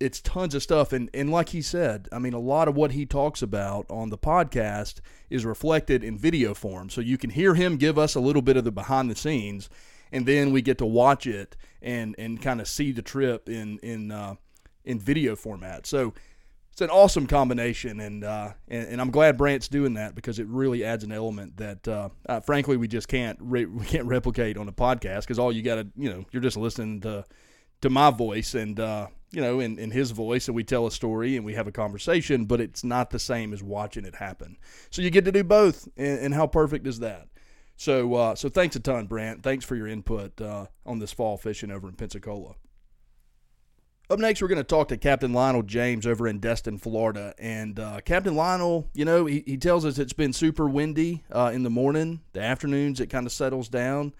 [0.00, 0.92] it's tons of stuff.
[0.92, 4.10] And and like he said, I mean, a lot of what he talks about on
[4.10, 6.90] the podcast is reflected in video form.
[6.90, 9.70] So you can hear him give us a little bit of the behind the scenes
[10.12, 13.78] and then we get to watch it and and kind of see the trip in
[13.78, 14.34] in uh,
[14.84, 15.86] in video format.
[15.86, 16.14] So
[16.72, 20.46] it's an awesome combination, and, uh, and, and I'm glad Brant's doing that because it
[20.46, 24.56] really adds an element that, uh, uh, frankly, we just can't re- we can't replicate
[24.56, 27.24] on a podcast because all you got to you know you're just listening to
[27.82, 30.90] to my voice and uh, you know in, in his voice, and we tell a
[30.90, 34.56] story and we have a conversation, but it's not the same as watching it happen.
[34.88, 37.28] So you get to do both, and, and how perfect is that?
[37.82, 39.42] So, uh, so thanks a ton, Brant.
[39.42, 42.54] Thanks for your input uh, on this fall fishing over in Pensacola.
[44.08, 47.34] Up next, we're going to talk to Captain Lionel James over in Destin, Florida.
[47.40, 51.50] And uh, Captain Lionel, you know, he, he tells us it's been super windy uh,
[51.52, 52.20] in the morning.
[52.34, 54.14] The afternoons, it kind of settles down.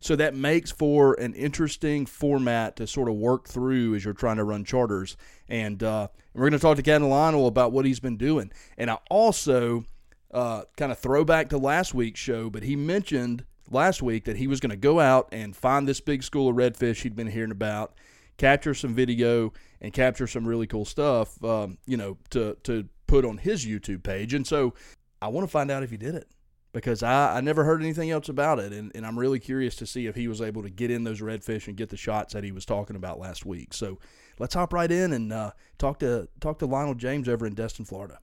[0.00, 4.38] So that makes for an interesting format to sort of work through as you're trying
[4.38, 5.18] to run charters.
[5.50, 8.50] And, uh, we're going to talk to Captain Lionel about what he's been doing.
[8.78, 9.84] And I also
[10.32, 14.46] uh, kind of throwback to last week's show, but he mentioned last week that he
[14.46, 17.50] was going to go out and find this big school of redfish he'd been hearing
[17.50, 17.94] about,
[18.36, 23.24] capture some video, and capture some really cool stuff, um, you know, to, to put
[23.24, 24.34] on his YouTube page.
[24.34, 24.74] And so
[25.20, 26.28] I want to find out if he did it
[26.72, 28.72] because I, I never heard anything else about it.
[28.72, 31.20] And, and I'm really curious to see if he was able to get in those
[31.20, 33.74] redfish and get the shots that he was talking about last week.
[33.74, 33.98] So
[34.38, 37.84] let's hop right in and uh, talk to talk to Lionel James over in Destin,
[37.84, 38.18] Florida.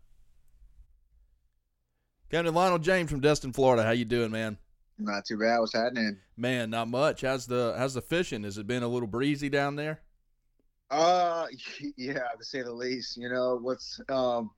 [2.30, 3.84] Captain Lionel James from Destin, Florida.
[3.84, 4.58] How you doing, man?
[5.00, 5.60] Not too bad.
[5.60, 6.18] What's happening?
[6.38, 7.22] Man, not much.
[7.22, 8.44] How's the how's the fishing?
[8.44, 10.02] Has it been a little breezy down there?
[10.92, 11.48] Uh,
[11.98, 13.18] yeah, to say the least.
[13.18, 14.52] You know what's um,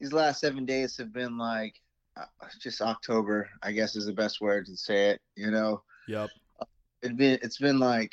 [0.00, 1.80] these last seven days have been like
[2.16, 2.24] uh,
[2.60, 3.48] just October.
[3.62, 5.20] I guess is the best word to say it.
[5.36, 6.30] You know, Yep.
[7.02, 8.12] it been it's been like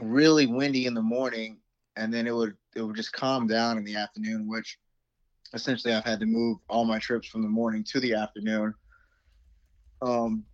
[0.00, 1.58] really windy in the morning,
[1.96, 4.78] and then it would it would just calm down in the afternoon, which
[5.54, 8.74] essentially I've had to move all my trips from the morning to the afternoon.
[10.02, 10.44] Um,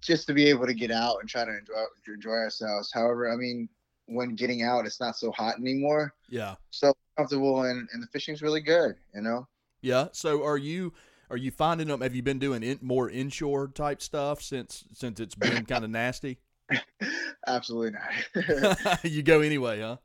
[0.00, 1.74] just to be able to get out and try to enjoy
[2.06, 2.90] enjoy ourselves.
[2.92, 3.68] However, I mean,
[4.06, 6.56] when getting out, it's not so hot anymore, Yeah.
[6.70, 8.96] so comfortable, and and the fishing's really good.
[9.14, 9.48] You know.
[9.80, 10.08] Yeah.
[10.12, 10.92] So are you
[11.30, 12.00] are you finding them?
[12.02, 15.90] Have you been doing in, more inshore type stuff since since it's been kind of
[15.90, 16.38] nasty?
[17.46, 19.04] Absolutely not.
[19.04, 19.96] you go anyway, huh?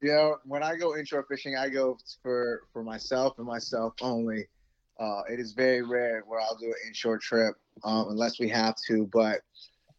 [0.00, 4.48] You know, when I go inshore fishing, I go for for myself and myself only.
[5.00, 8.74] Uh, it is very rare where I'll do an inshore trip um, unless we have
[8.88, 9.08] to.
[9.12, 9.40] But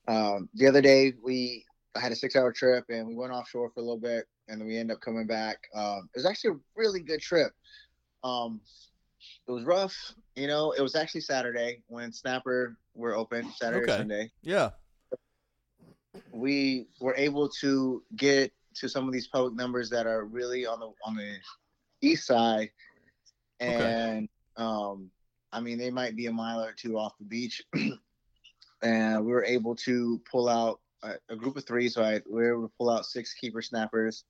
[0.07, 3.71] um, the other day we I had a six hour trip and we went offshore
[3.71, 5.57] for a little bit and then we end up coming back.
[5.75, 7.51] Um, it was actually a really good trip.
[8.23, 8.62] Um,
[9.47, 9.95] it was rough,
[10.35, 10.71] you know.
[10.71, 13.97] It was actually Saturday when Snapper were open, Saturday Okay.
[13.97, 14.71] Sunday Yeah.
[16.31, 20.79] we were able to get to some of these public numbers that are really on
[20.79, 21.35] the on the
[22.01, 22.71] east side.
[23.59, 25.09] And um
[25.51, 27.61] i mean they might be a mile or two off the beach.
[28.81, 31.89] And we were able to pull out a, a group of three.
[31.89, 34.23] So i we were able to pull out six keeper snappers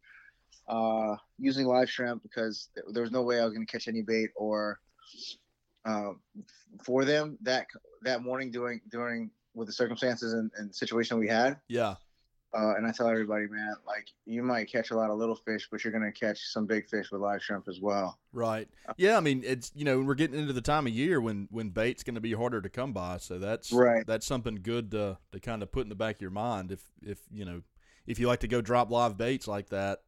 [0.68, 3.88] uh using live shrimp because th- there was no way i was going to catch
[3.88, 4.80] any bait or
[5.86, 6.20] um
[6.84, 7.68] for them that
[8.04, 11.58] that morning during during with the circumstances and, and situation we had.
[11.68, 11.96] Yeah.
[12.54, 15.68] Uh, and I tell everybody, man, like you might catch a lot of little fish,
[15.72, 18.18] but you're gonna catch some big fish with live shrimp as well.
[18.34, 18.68] Right.
[18.98, 19.18] Yeah.
[19.18, 22.04] I mean, it's you know we're getting into the time of year when when bait's
[22.04, 23.18] going to be harder to come by.
[23.18, 24.06] So that's Right.
[24.06, 26.72] That's something good to to kind of put in the back of your mind.
[26.72, 27.62] If if you know
[28.08, 30.00] if you like to go drop live baits like that,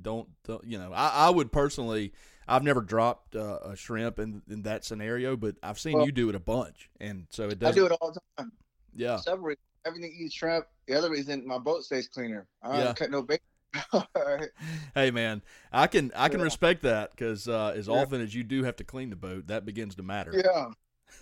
[0.00, 0.92] don't, don't you know?
[0.94, 2.12] I, I would personally.
[2.50, 6.12] I've never dropped uh, a shrimp in in that scenario, but I've seen Well- you
[6.12, 7.72] do it a bunch, and so it does.
[7.72, 8.52] I do it all the time.
[8.94, 9.18] Yeah.
[9.18, 9.54] Several
[9.88, 10.66] Everything eats shrimp.
[10.86, 12.46] The other reason, my boat stays cleaner.
[12.62, 12.92] I don't Yeah.
[12.94, 13.40] cut no bait.
[14.94, 16.44] Hey man, I can I can Yeah.
[16.44, 17.94] respect that because uh, as Yeah.
[18.02, 20.32] often as you do have to clean the boat, that begins to matter.
[20.44, 20.66] yeah.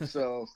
[0.07, 0.47] So,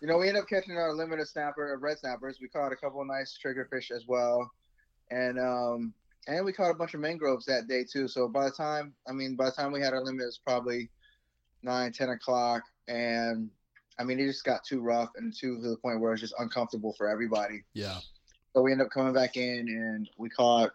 [0.00, 2.38] you know, we end up catching our limited snapper, red snappers.
[2.40, 4.50] We caught a couple of nice triggerfish as well,
[5.10, 5.94] and um,
[6.26, 8.08] and we caught a bunch of mangroves that day too.
[8.08, 10.40] So by the time, I mean, by the time we had our limit, it was
[10.44, 10.90] probably
[11.62, 13.50] nine, ten o'clock, and
[13.98, 16.34] I mean, it just got too rough and too to the point where it's just
[16.38, 17.62] uncomfortable for everybody.
[17.74, 17.98] Yeah.
[18.54, 20.72] So we ended up coming back in, and we caught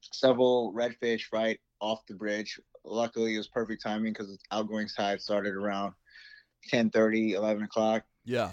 [0.00, 2.58] several redfish right off the bridge.
[2.84, 5.94] Luckily, it was perfect timing because the outgoing tide started around
[6.70, 8.04] 10:30, 11 o'clock.
[8.24, 8.52] Yeah.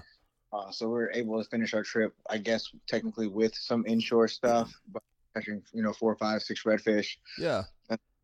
[0.52, 4.28] Uh, so we were able to finish our trip, I guess, technically with some inshore
[4.28, 5.04] stuff, but
[5.36, 7.64] catching you know four, five, six redfish Yeah.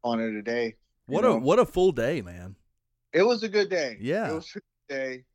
[0.03, 0.75] on it a day.
[1.05, 1.39] What You a know?
[1.39, 2.55] what a full day, man.
[3.13, 3.97] It was a good day.
[4.01, 4.31] Yeah.
[4.31, 5.25] it was a good day.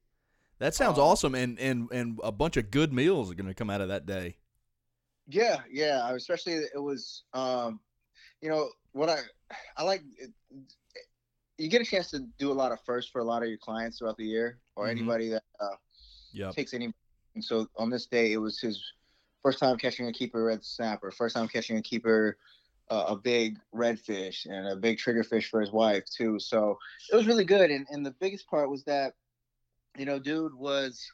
[0.60, 3.54] That sounds Um, awesome, and and and a bunch of good meals are going to
[3.54, 4.36] come out of that day.
[5.26, 6.12] Yeah, yeah.
[6.14, 7.80] Especially it was, um,
[8.42, 9.20] you know, what I
[9.76, 10.02] I like.
[10.18, 10.32] It,
[11.58, 13.58] you get a chance to do a lot of firsts for a lot of your
[13.58, 14.90] clients throughout the year, or Mhm.
[14.90, 15.76] anybody that uh,
[16.32, 16.54] Yep.
[16.54, 16.92] takes any.
[17.34, 18.82] And so on this day, it was his
[19.42, 22.38] first time catching a keeper red snapper, first time catching a keeper,
[22.90, 26.38] uh, a big redfish, and a big triggerfish for his wife too.
[26.38, 26.78] So
[27.12, 27.70] it was really good.
[27.70, 29.14] And and the biggest part was that,
[29.98, 31.10] you know, dude was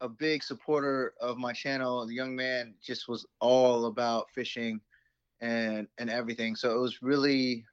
[0.00, 2.06] a big supporter of my channel.
[2.06, 4.80] The young man just was all about fishing
[5.40, 6.56] and and everything.
[6.56, 7.64] So it was really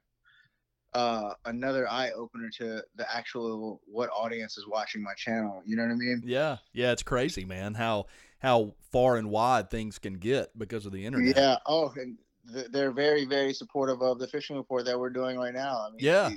[0.94, 5.62] uh another eye opener to the actual what audience is watching my channel.
[5.66, 6.22] You know what I mean?
[6.24, 7.74] Yeah, yeah, it's crazy, man.
[7.74, 8.06] How
[8.38, 11.36] how far and wide things can get because of the internet.
[11.36, 11.56] Yeah.
[11.66, 12.18] Oh, and
[12.52, 15.86] th- they're very, very supportive of the fishing report that we're doing right now.
[15.86, 16.30] I mean, Yeah.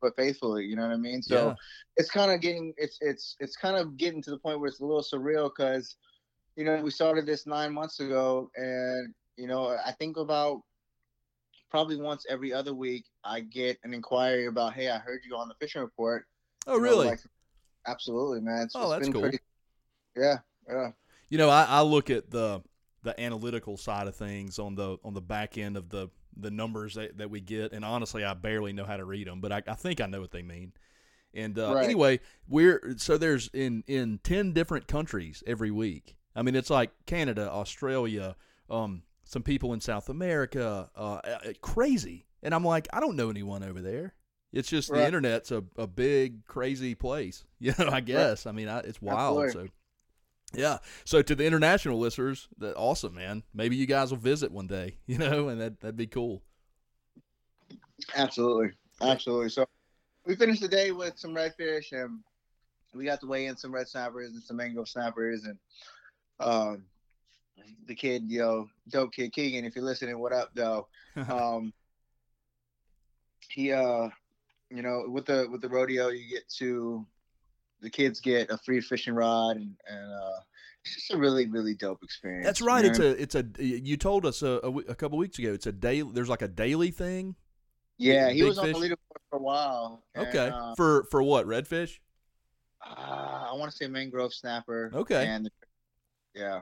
[0.00, 1.22] But faithfully, you know what I mean?
[1.22, 1.54] So Yeah.
[1.96, 4.80] it's kind of getting, it's, it's, it's kind of getting to the point where it's
[4.80, 5.96] a little surreal because,
[6.56, 10.62] you know, we started this nine months ago, and you know, I think about
[11.70, 15.48] probably once every other week, I get an inquiry about, hey, I heard you on
[15.48, 16.24] the fishing report.
[16.66, 17.06] Oh, really?
[17.06, 17.20] like-
[17.86, 18.62] absolutely, man.
[18.64, 19.22] It's, Oh, it's that's been cool.
[19.22, 19.38] pretty-
[20.16, 20.90] yeah, yeah.
[21.28, 22.62] You know, I, I look at the
[23.04, 26.94] the analytical side of things on the on the back end of the the numbers
[26.94, 29.62] that, that we get, and honestly, I barely know how to read them, but I,
[29.66, 30.72] I think I know what they mean.
[31.34, 31.84] And uh, Right.
[31.84, 36.16] anyway, we're so there's in in ten different countries every week.
[36.34, 38.36] I mean, it's like Canada, Australia,
[38.70, 42.26] um, some people in South America, uh, uh, crazy.
[42.42, 44.14] And I'm like, I don't know anyone over there.
[44.52, 47.88] It's just the internet's a, a big crazy place, you know.
[47.90, 48.46] I guess.
[48.46, 49.42] I mean, I, it's wild.
[49.44, 49.68] Absolutely.
[49.68, 49.72] So,
[50.54, 50.78] yeah.
[51.04, 53.42] So to the international listeners, that awesome, man.
[53.54, 56.42] Maybe you guys will visit one day, you know, and that that'd be cool.
[58.14, 59.50] Absolutely, absolutely.
[59.50, 59.66] So
[60.24, 62.20] we finished the day with some redfish, and
[62.94, 65.58] we got to weigh in some red snappers and some mango snappers, and
[66.40, 66.84] um,
[67.86, 70.88] the kid, yo, dope kid Keegan, if you're listening, what up, though?
[71.28, 71.72] Um,
[73.48, 74.08] he, uh,
[74.70, 77.04] you know, with the with the rodeo, you get to
[77.80, 80.40] the kids get a free fishing rod, and and uh,
[80.84, 82.46] it's just a really really dope experience.
[82.46, 82.84] That's right.
[82.84, 83.44] you It's a it's a.
[83.58, 84.56] You told us a
[84.88, 85.52] a couple weeks ago.
[85.52, 86.10] It's a daily.
[86.12, 87.34] There's like a daily thing.
[87.98, 88.30] yeah.
[88.30, 88.82] He big was on the fish?
[88.82, 90.04] leaderboard for a while.
[90.14, 90.48] and, Okay.
[90.48, 91.46] uh, for for what?
[91.46, 91.98] Redfish.
[92.84, 94.90] Uh, I want to say mangrove snapper.
[94.94, 95.26] Okay.
[95.26, 95.50] And
[96.34, 96.60] yeah,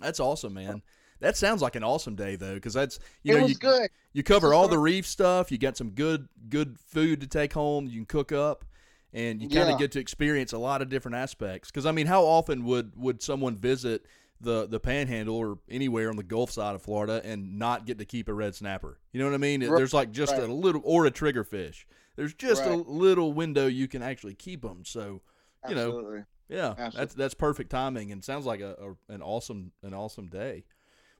[0.00, 0.82] That's awesome, man.
[1.20, 3.88] That sounds like an awesome day though, because that's you it know you good.
[4.12, 5.50] you cover all the reef stuff.
[5.50, 7.86] You got some good good food to take home.
[7.86, 8.64] You can cook up,
[9.12, 9.78] and you kind of Yeah.
[9.78, 11.70] get to experience a lot of different aspects.
[11.70, 14.06] Because I mean, how often would would someone visit
[14.40, 18.04] the the Panhandle or anywhere on the Gulf side of Florida and not get to
[18.04, 18.98] keep a red snapper?
[19.12, 19.60] You know what I mean?
[19.60, 21.84] Right, There's like just a little or a triggerfish.
[22.16, 24.84] There's just a little window you can actually keep them.
[24.84, 25.22] So
[25.68, 27.00] you know, yeah, Absolutely.
[27.00, 28.76] that's that's perfect timing and sounds like a,
[29.08, 30.64] a an awesome an awesome day.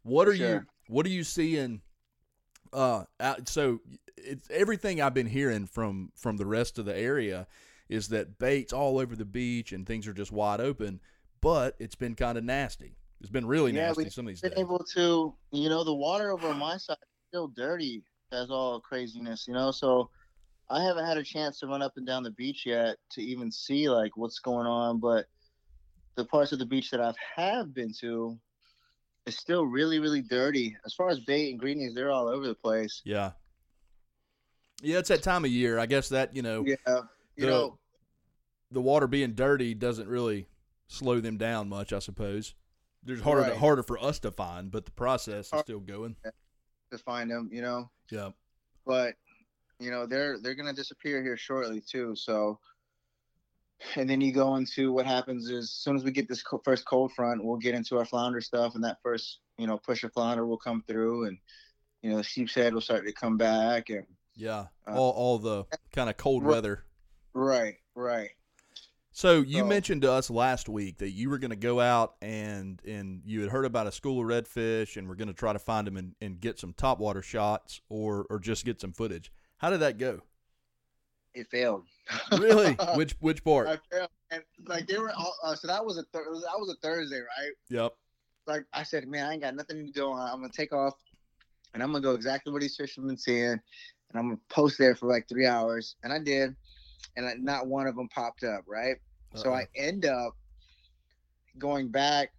[0.03, 1.81] What are you what are you seeing
[2.73, 3.81] uh out, so
[4.17, 7.47] it's everything I've been hearing from from the rest of the area
[7.89, 11.01] is that baits all over the beach and things are just wide open,
[11.41, 12.97] but it's been kind of nasty.
[13.21, 14.61] It's been really Yeah, nasty some of these Been days.
[14.61, 19.47] able to, you know, the water over my side is still dirty as all craziness,
[19.49, 19.71] you know.
[19.71, 20.11] So
[20.69, 23.51] I haven't had a chance to run up and down the beach yet to even
[23.51, 24.99] see like what's going on.
[24.99, 25.27] But
[26.17, 28.39] the parts of the beach that I've have been to
[29.27, 30.77] is still really, really dirty.
[30.85, 33.01] As far as bait and greenies, they're all over the place.
[33.05, 33.33] Yeah.
[34.83, 35.79] Yeah, it's that time of year.
[35.79, 37.01] I guess that, you know, Yeah,
[37.37, 37.79] The- you know,
[38.71, 40.49] the water being dirty doesn't really
[40.89, 42.55] slow them down much, I suppose.
[43.03, 43.57] There's harder Right.
[43.57, 46.17] harder for us to find, but the process is still going.
[46.91, 47.91] to find them, you know.
[48.11, 48.31] Yeah.
[48.85, 49.17] but
[49.81, 52.15] you know they're they're gonna disappear here shortly too.
[52.17, 52.61] So,
[53.97, 56.63] and then you go into what happens is as soon as we get this co-
[56.65, 60.03] first cold front, we'll get into our flounder stuff, and that first you know push
[60.05, 61.39] of flounder will come through, and
[62.03, 64.69] you know the sheep's head will start to come back, and Yeah.
[64.87, 66.85] Uh, all all the kind of cold weather.
[67.37, 68.31] Right, right,
[69.13, 72.17] So you So- mentioned to us last week that you were going to go out
[72.23, 75.53] and and you had heard about a school of redfish and we're going to try
[75.53, 79.31] to find them and, and get some topwater shots or or just get some footage.
[79.59, 80.23] How did that go?
[81.35, 81.85] it failed.
[82.33, 82.73] Really?
[82.95, 83.69] which which part?
[83.69, 85.35] I failed, and like they were all.
[85.43, 87.53] Uh, so that was a thir- that was a Thursday, right?
[87.69, 87.93] Yep.
[88.47, 90.13] like I said, man, I ain't got nothing to do.
[90.13, 90.95] I'm gonna take off,
[91.75, 93.61] and I'm gonna go exactly what these fishermen seeing, and
[94.15, 96.57] I'm gonna post there for like three hours, and I did,
[97.17, 98.97] and not one of them popped up, right?
[99.35, 100.35] So I end up
[101.59, 102.33] going back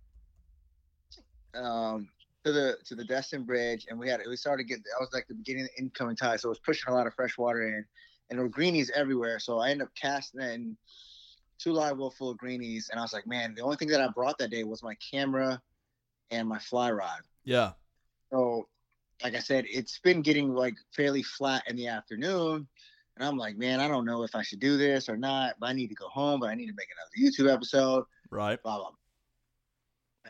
[1.53, 2.09] um,
[2.43, 4.83] to the to the Destin Bridge, and we had we started getting.
[4.83, 4.93] get.
[4.97, 7.07] I was like the beginning of the incoming tide, so it was pushing a lot
[7.07, 7.85] of fresh water in,
[8.29, 9.39] and there were greenies everywhere.
[9.39, 10.77] So I ended up casting in
[11.59, 14.01] two live well full of greenies, and I was like, man, the only thing that
[14.01, 15.61] I brought that day was my camera
[16.31, 17.21] and my fly rod.
[17.43, 17.71] yeah.
[18.31, 18.67] So,
[19.23, 22.67] like I said, it's been getting like fairly flat in the afternoon.
[23.17, 25.69] And I'm like, man, I don't know if I should do this or not, but
[25.69, 28.61] I need to go home, but I need to make another YouTube episode, Right.
[28.61, 28.91] blah, blah.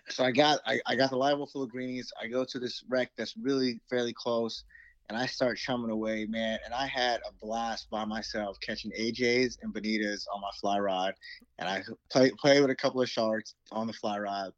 [0.10, 2.14] So I got I, I got the live well full of greenies.
[2.22, 4.64] I go to this wreck that's really fairly close
[5.10, 6.60] and I start chumming away, man.
[6.64, 11.14] And I had a blast by myself catching AJs and bonitas on my fly rod.
[11.60, 14.54] And I play play with a couple of sharks on the fly rod.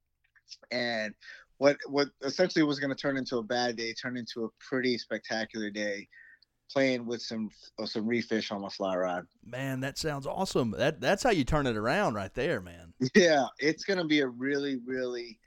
[0.71, 1.15] And
[1.57, 4.97] what what essentially was going to turn into a bad day turned into a pretty
[4.97, 6.07] spectacular day
[6.71, 9.25] playing with some uh, some reef fish on my fly rod.
[9.45, 10.71] Man, that sounds awesome.
[10.71, 12.93] That that's how you turn it around right there, man.
[13.15, 15.39] Yeah, it's going to be a really really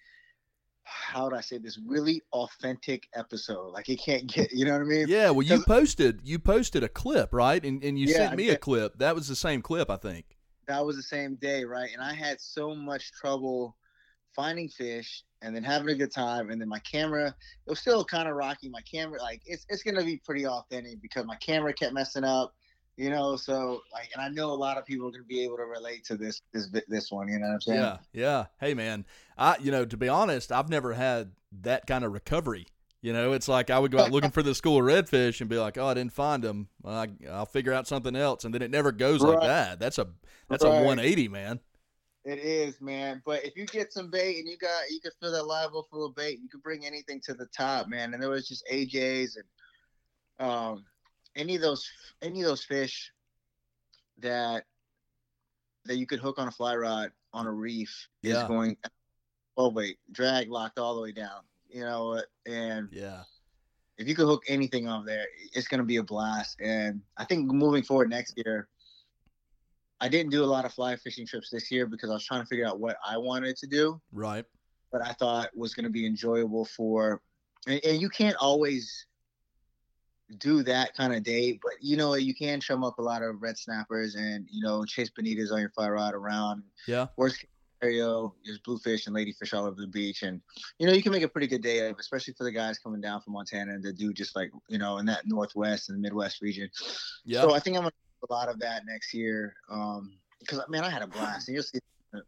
[0.85, 3.71] how would I say this really authentic episode.
[3.73, 5.07] Like it can't get, you know what I mean?
[5.07, 7.65] Yeah, well you posted you posted a clip, right?
[7.65, 8.99] And and you Yeah, sent me a clip.
[8.99, 10.37] That was the same clip, I think.
[10.67, 11.91] that was the same day, right?
[11.93, 13.77] And I had so much trouble
[14.35, 16.51] finding fish and then having a good time.
[16.51, 17.29] And then my camera,
[17.67, 18.69] it was still kind of rocky.
[18.69, 22.55] My camera, like it's it's gonna be pretty authentic because my camera kept messing up,
[22.97, 23.37] you know.
[23.37, 26.05] So like, and I know a lot of people are gonna be able to relate
[26.05, 27.29] to this this this one.
[27.29, 27.81] You know what I'm saying?
[27.81, 28.45] Yeah, yeah.
[28.61, 29.05] Hey, man,
[29.37, 32.67] I you know to be honest, I've never had that kind of recovery.
[33.03, 35.51] You know, it's like I would go out looking for the school of redfish and
[35.51, 36.69] be like, "Oh, I didn't find them.
[36.83, 39.81] Well, I, I'll figure out something else," and then it never goes like that.
[39.81, 40.07] That's a
[40.49, 41.59] that's a 180, man.
[42.25, 43.21] It is, man.
[43.25, 45.87] But if you get some bait and you got you can fill that live well
[45.91, 48.15] full of bait, you can bring anything to the top, man.
[48.15, 50.85] And there was just AJs and um
[51.37, 51.89] any of those
[52.23, 53.13] any of those fish
[54.19, 54.65] that
[55.85, 58.43] that you could hook on a fly rod on a reef Yeah.
[58.43, 58.77] is going
[59.57, 61.43] oh wait, drag locked all the way down.
[61.69, 62.27] You know what?
[62.47, 63.25] And Yeah.
[63.99, 66.61] if you could hook anything on there, it's going to be a blast.
[66.61, 68.69] And I think moving forward next year,
[70.03, 72.43] I didn't do a lot of fly fishing trips this year because I was trying
[72.43, 74.45] to figure out what I wanted to do, Right.
[74.91, 77.23] but I thought was going to be enjoyable for,
[77.69, 79.07] and, and you can't always
[80.39, 83.41] do that kind of day, but you know, you can chum up a lot of
[83.41, 86.65] red snappers and, you know, chase bonitas on your fly rod around.
[86.89, 87.07] Yeah.
[87.17, 87.45] Worst
[87.81, 90.23] scenario, there's bluefish and ladyfish all over the beach.
[90.23, 90.41] And,
[90.79, 93.01] you know, you can make a pretty good day of, especially for the guys coming
[93.01, 96.41] down from Montana and to do just like, you know, in that Northwest and Midwest
[96.41, 96.69] region.
[97.25, 97.43] Yeah.
[97.43, 99.55] So I think I'm going to do a lot of that next year.
[99.71, 101.79] Um, because man, I had a blast and you'll see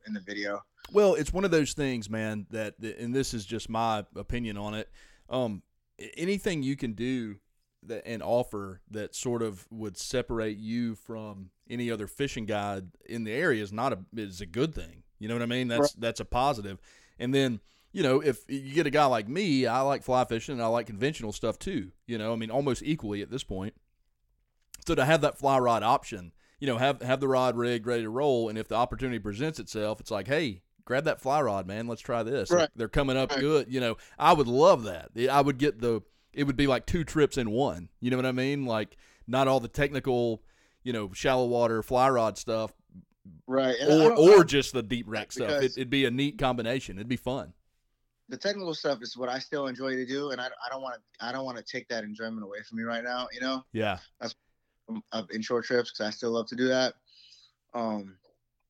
[0.07, 0.63] in the video.
[0.93, 4.75] Well, it's one of those things, man, that and this is just my opinion on
[4.75, 4.89] it.
[5.29, 5.63] Um
[6.17, 7.37] anything you can do
[7.87, 13.25] that and offer that sort of would separate you from any other fishing guide in
[13.25, 15.03] the area is not a is a good thing.
[15.19, 15.69] You know what I mean?
[15.69, 16.79] That's that's a positive.
[17.19, 17.61] And then,
[17.93, 20.67] you know, if you get a guy like me, I like fly fishing and I
[20.67, 21.93] like conventional stuff too.
[22.07, 23.75] You know, I mean almost equally at this point.
[24.87, 28.03] So to have that fly rod option, you know, have have the rod rigged, ready
[28.03, 31.67] to roll, and if the opportunity presents itself, it's like, hey, grab that fly rod,
[31.67, 31.87] man.
[31.89, 32.51] Let's try this.
[32.51, 32.69] Right.
[32.77, 33.41] They're coming up Right.
[33.41, 33.73] good.
[33.73, 35.11] You know, I would love that.
[35.31, 36.03] I would get the.
[36.33, 37.89] It would be like two trips in one.
[38.01, 38.67] You know what I mean?
[38.67, 40.43] Like not all the technical,
[40.83, 42.73] you know, shallow water fly rod stuff,
[43.47, 43.77] Right.
[43.81, 45.63] And or or just the deep wreck stuff.
[45.63, 46.97] It, it'd be a neat combination.
[46.99, 47.55] It'd be fun.
[48.29, 50.31] the technical stuff is what I still enjoy to do.
[50.31, 52.79] And I, I don't want to, I don't want to take that enjoyment away from
[52.79, 53.99] me right now, you know, Yeah.
[55.13, 55.91] Of inshore trips.
[55.91, 56.95] Cause I still love to do that.
[57.75, 58.17] Um,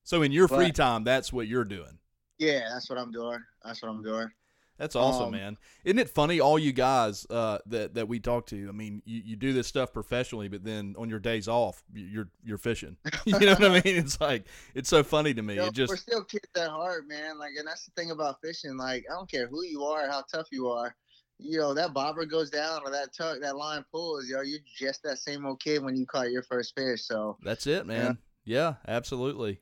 [0.03, 1.99] So in your free time, that's what you're doing.
[2.37, 3.39] yeah, that's what I'm doing.
[3.63, 4.29] That's what I'm doing.
[4.77, 5.57] That's awesome, Um, man.
[5.85, 6.41] Isn't it funny?
[6.41, 8.67] All you guys uh, that that we talk to.
[8.67, 12.27] I mean, you, you do this stuff professionally, but then on your days off, you're
[12.43, 12.97] you're fishing.
[13.25, 13.95] you know what I mean?
[13.95, 15.53] It's like it's so funny to me.
[15.53, 17.39] You know, It just we're still kids at heart, man.
[17.39, 18.75] Like, and that's the thing about fishing.
[18.75, 20.93] Like, I don't care who you are, how tough you are.
[21.37, 24.29] You know, that bobber goes down or that tug, that line pulls.
[24.29, 27.03] Yo, you're just that same old kid when you caught your first fish.
[27.03, 28.17] So, that's it, man.
[28.45, 29.59] Yeah, absolutely.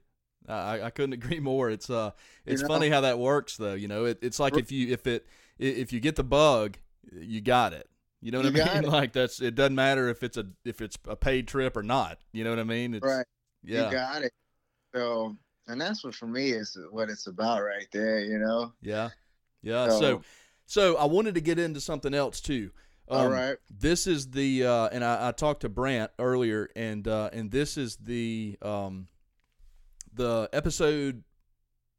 [0.47, 1.69] I, I- couldn't agree more.
[1.69, 2.11] It's uh,
[2.45, 2.67] it's know?
[2.67, 3.73] funny how that works, though.
[3.73, 5.25] You know, it, it's like if you if it
[5.57, 6.77] if you get the bug,
[7.11, 7.89] you got it.
[8.21, 8.83] You know what You I mean?
[8.85, 8.89] it.
[8.89, 9.55] Like that's it.
[9.55, 12.19] Doesn't matter if it's a if it's a paid trip or not.
[12.31, 12.93] You know what I mean?
[12.93, 13.25] It's, right,
[13.63, 13.87] Yeah.
[13.87, 14.31] you got it.
[14.93, 15.35] So,
[15.67, 18.19] and that's what for me is what it's about right there.
[18.19, 18.73] You know.
[18.81, 19.09] Yeah.
[19.61, 19.89] Yeah.
[19.89, 20.21] So, so
[20.97, 22.71] I wanted to get into something else too.
[23.07, 23.57] all Um, right.
[23.69, 27.77] This is the uh, and I, I talked to Brant earlier, and uh, and this
[27.77, 29.07] is the um,
[30.13, 31.23] the episode,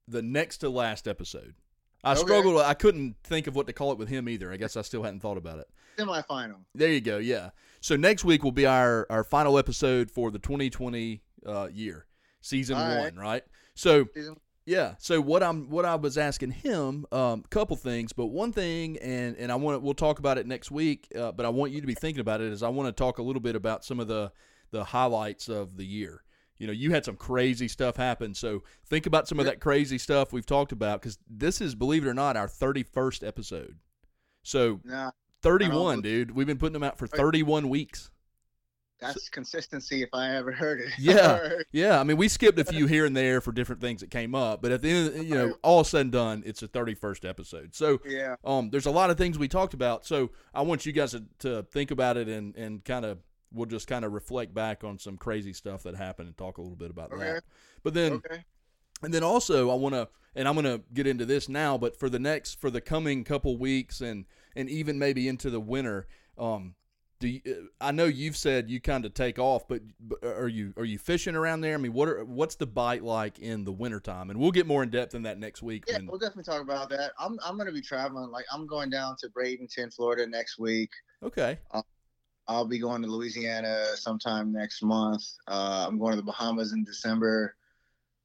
[0.09, 1.55] the next to last episode.
[2.03, 2.21] I Okay.
[2.21, 2.61] struggled.
[2.61, 4.53] I couldn't think of what to call it with him either.
[4.53, 5.69] I guess I still hadn't thought about it.
[5.99, 6.57] Semifinal.
[6.75, 7.19] There you go.
[7.19, 7.51] Yeah.
[7.81, 12.07] So next week will be our our final episode for the 2020 uh, year,
[12.41, 13.01] season All right.
[13.13, 13.17] one.
[13.17, 13.43] Right.
[13.75, 14.37] So Season-
[14.67, 14.95] yeah.
[14.99, 19.37] So what I'm what I was asking him, um, couple things, but one thing, and
[19.37, 21.09] and I want we'll talk about it next week.
[21.15, 22.53] Uh, but I want you to be thinking about it.
[22.53, 24.33] Is I want to talk a little bit about some of the
[24.71, 26.23] the highlights of the year.
[26.59, 28.35] You know, you had some crazy stuff happen.
[28.35, 32.07] So think about some of that crazy stuff we've talked about because this is, believe
[32.07, 33.79] it or not, our 31st episode.
[34.45, 35.11] So Nah,
[35.43, 36.31] 31, dude.
[36.31, 38.11] We've been putting them out for 31 weeks.
[39.01, 40.93] That's consistency if I ever heard it.
[40.99, 41.49] Yeah.
[41.73, 44.35] Yeah, I mean, we skipped a few here and there for different things that came
[44.35, 47.75] up, but at the end, you know, all said and done, it's a 31st episode.
[47.75, 48.37] So, yeah.
[48.45, 50.07] um, there's a lot of things we talked about.
[50.07, 53.19] So, I want you guys to, to think about it and and kind of
[53.53, 56.61] we'll just kind of reflect back on some crazy stuff that happened and talk a
[56.61, 57.25] little bit about Okay.
[57.25, 57.45] that.
[57.83, 58.45] But then, Okay.
[59.03, 61.97] and then also, I want to, and I'm going to get into this now, but
[61.97, 64.25] for the next, for the coming couple weeks, and
[64.57, 66.07] and even maybe into the winter,
[66.39, 66.75] um,
[67.25, 70.47] do you, uh, I know you've said you kind of take off, but, but are
[70.47, 71.73] you are you fishing around there?
[71.73, 74.29] I mean, what are what's the bite like in the wintertime?
[74.29, 75.85] And we'll get more in depth in that next week.
[75.89, 77.13] Yeah, when, we'll definitely talk about that.
[77.19, 78.31] I'm I'm gonna be traveling.
[78.31, 80.91] Like I'm going down to Bradenton, Florida next week.
[81.23, 81.59] okay,
[82.47, 85.25] I'll be going to Louisiana sometime next month.
[85.49, 87.57] Uh, I'm going to the Bahamas in December.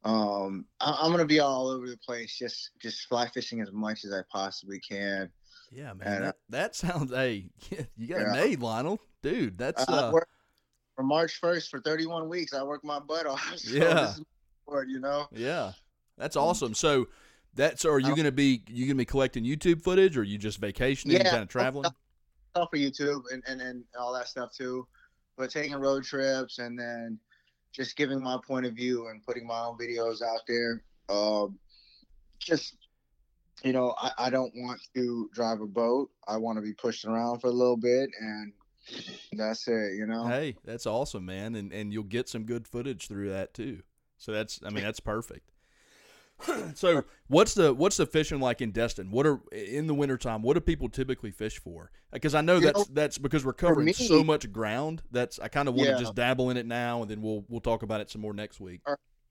[0.03, 4.05] Um, I, I'm gonna be all over the place, just just fly fishing as much
[4.05, 5.29] as I possibly can.
[5.71, 7.11] yeah, man, And, uh, that, that sounds.
[7.11, 7.49] Hey,
[7.97, 8.31] you got Yeah.
[8.33, 9.57] made, Lionel, dude.
[9.57, 10.29] That's uh, work
[10.95, 12.53] from March 1st for 31 weeks.
[12.53, 13.53] I work my butt off.
[13.57, 14.13] So Yeah.
[14.87, 15.27] you know.
[15.31, 15.73] yeah,
[16.17, 16.73] that's Um, awesome.
[16.73, 17.07] So.
[17.55, 20.59] That's are you gonna be you gonna be collecting YouTube footage or are you just
[20.59, 21.91] vacationing, Yeah, kind of traveling?
[22.55, 24.87] all for YouTube and, and, and all that stuff too.
[25.35, 27.19] But taking road trips and then
[27.71, 30.83] just giving my point of view and putting my own videos out there.
[31.09, 31.57] Um,
[32.39, 32.75] just
[33.63, 36.09] you know, I, I don't want to drive a boat.
[36.27, 38.53] I want to be pushed around for a little bit, and
[39.33, 39.95] that's it.
[39.95, 40.27] You know.
[40.27, 43.81] Hey, that's awesome, man, and and you'll get some good footage through that too.
[44.19, 45.49] So that's, I mean, that's perfect.
[46.75, 49.11] so what's the what's the fishing like in Destin?
[49.11, 51.91] What are in the wintertime, What do people typically fish for?
[52.11, 55.01] Because I know You that's know, that's because we're covering me- so much ground.
[55.11, 55.99] That's I kind of want to Yeah.
[55.99, 58.59] just dabble in it now, and then we'll we'll talk about it some more next
[58.59, 58.81] week.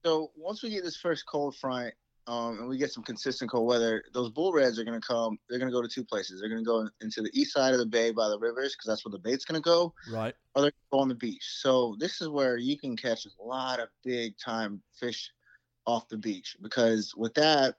[0.05, 1.93] So once we get this first cold front,
[2.29, 5.39] um, and we get some consistent cold weather, those bull reds are gonna come.
[5.49, 6.41] They're gonna go to two places.
[6.41, 9.05] They're gonna go into the east side of the bay by the rivers because that's
[9.05, 10.35] where the bait's gonna go, Right?
[10.55, 11.45] or they're gonna go on the beach.
[11.61, 15.31] So this is where you can catch a lot of big time fish
[15.89, 17.77] off the beach because with that,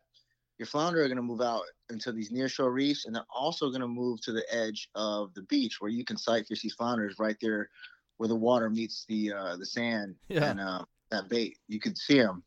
[0.58, 4.20] your flounder are gonna move out into these nearshore reefs, and they're also gonna move
[4.22, 7.70] to the edge of the beach where you can sight fish these flounders right there,
[8.18, 10.50] where the water meets the uh, the sand Yeah.
[10.50, 11.58] and uh, that bait.
[11.68, 12.44] You can see them.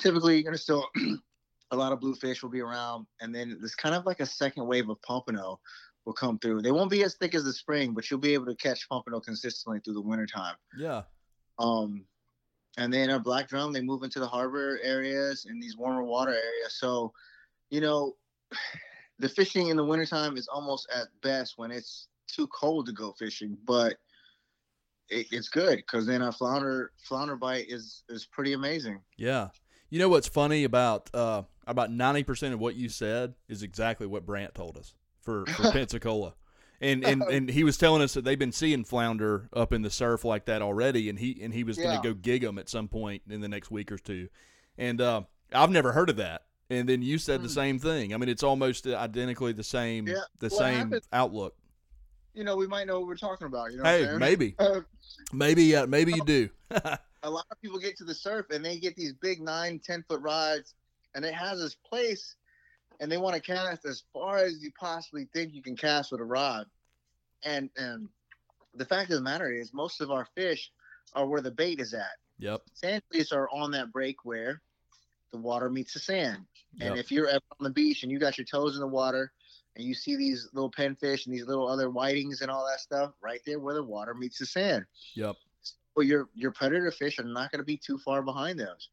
[0.00, 0.88] Typically, you're gonna still
[1.70, 4.66] a lot of bluefish will be around, and then this kind of like a second
[4.66, 5.60] wave of pompano
[6.04, 6.62] will come through.
[6.62, 9.20] They won't be as thick as the spring, but you'll be able to catch pompano
[9.20, 10.56] consistently through the wintertime.
[10.76, 11.02] Yeah.
[11.60, 12.06] Um,
[12.78, 16.32] and then a black drum, they move into the harbor areas and these warmer water
[16.32, 16.74] areas.
[16.78, 17.12] So,
[17.70, 18.16] you know,
[19.18, 23.12] the fishing in the wintertime is almost at best when it's too cold to go
[23.12, 23.96] fishing, but
[25.08, 29.00] it, it's good because then a flounder flounder bite is is pretty amazing.
[29.16, 29.48] Yeah.
[29.90, 34.06] You know what's funny about uh, about ninety percent of what you said is exactly
[34.06, 36.34] what Brant told us for, for Pensacola.
[36.82, 39.90] And, and and he was telling us that they've been seeing flounder up in the
[39.90, 42.00] surf like that already, and he and he was going Yeah.
[42.02, 44.28] to go gig them at some point in the next week or two.
[44.76, 45.22] And uh,
[45.54, 46.42] I've never heard of that.
[46.68, 47.54] And then you said the Mm.
[47.54, 48.14] same thing.
[48.14, 50.22] I mean, it's almost identically the same Yeah.
[50.40, 51.54] the same outlook.
[52.34, 53.72] You know, we might know what we're talking about.
[53.72, 54.80] You know, Hey, maybe Uh,
[55.32, 56.48] maybe uh, maybe you do.
[57.22, 60.02] a lot of people get to the surf and they get these big nine, ten
[60.08, 60.74] foot rods,
[61.14, 62.34] and it has this place,
[63.02, 66.20] and they want to cast as far as you possibly think you can cast with
[66.20, 66.66] a rod.
[67.44, 68.08] And and
[68.76, 70.70] the fact of the matter is, most of our fish
[71.14, 72.16] are where the bait is at.
[72.38, 72.62] yep.
[72.72, 74.62] Sand fleas are on that break where
[75.32, 76.46] the water meets the sand.
[76.80, 77.04] And Yep.
[77.04, 79.32] if you're ever on the beach and you got your toes in the water
[79.76, 83.12] and you see these little pinfish and these little other whitings and all that stuff
[83.20, 84.86] right there where the water meets the sand.
[85.14, 85.36] Yep.
[85.96, 88.88] Well, your your predator fish are not going to be too far behind those.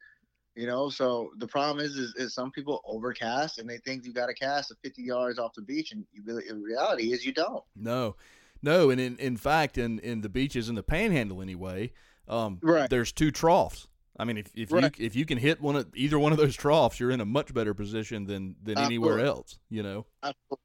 [0.56, 4.12] You know, so the problem is, is, is some people overcast and they think you
[4.14, 7.32] got to cast 50 yards off the beach, and you really, in reality is you
[7.32, 7.64] don't.
[7.76, 8.16] No,
[8.62, 11.94] no, and in in fact, in in the beaches in the Panhandle anyway,
[12.28, 12.90] um, Right.
[12.90, 13.88] there's two troughs.
[14.18, 14.98] I mean, if if Right.
[15.00, 17.26] you if you can hit one of either one of those troughs, you're in a
[17.26, 19.60] much better position than than anywhere else.
[19.70, 20.58] You know, Absolutely.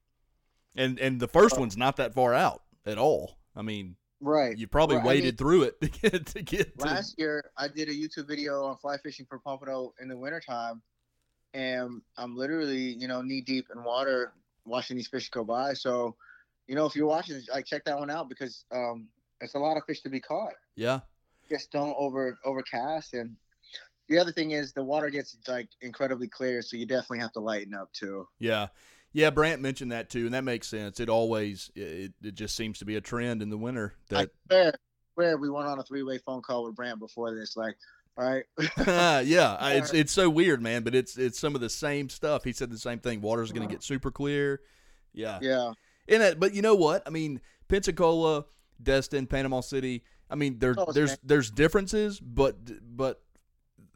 [0.76, 3.38] and and the first Uh, one's not that far out at all.
[3.54, 3.94] I mean,
[4.24, 4.56] Right.
[4.56, 6.86] you probably I waded mean- through it to get to get to.
[6.86, 10.82] last year I did a YouTube video on fly fishing for pompano in the wintertime
[11.52, 14.32] and I'm literally, you know, knee deep in water
[14.64, 15.74] watching these fish go by.
[15.74, 16.16] So,
[16.66, 19.08] you know, if you're watching, like check that one out because um
[19.40, 20.54] it's a lot of fish to be caught.
[20.74, 21.00] yeah,
[21.50, 23.36] Just don't over overcast and
[24.08, 27.40] the other thing is the water gets like incredibly clear, so you definitely have to
[27.40, 28.26] lighten up too.
[28.38, 28.68] yeah,
[29.14, 29.30] yeah.
[29.30, 31.00] Brant mentioned that too, and that makes sense.
[31.00, 34.30] It always it, it just seems to be a trend in the winter that
[35.14, 37.56] where we went on a three way phone call with Brant before this.
[37.56, 37.76] Like,
[38.18, 38.44] all right,
[39.26, 40.82] yeah, I- it's it's so weird, man.
[40.82, 42.44] But it's it's some of the same stuff.
[42.44, 43.20] He said the same thing.
[43.20, 44.60] Water's going to get super clear.
[45.12, 45.72] Yeah, yeah,
[46.08, 47.02] and that, but you know what?
[47.06, 48.44] I mean, Pensacola,
[48.82, 50.02] Destin, Panama City.
[50.28, 51.18] I mean, there Oh, there's man.
[51.22, 52.56] there's differences, but
[52.96, 53.22] but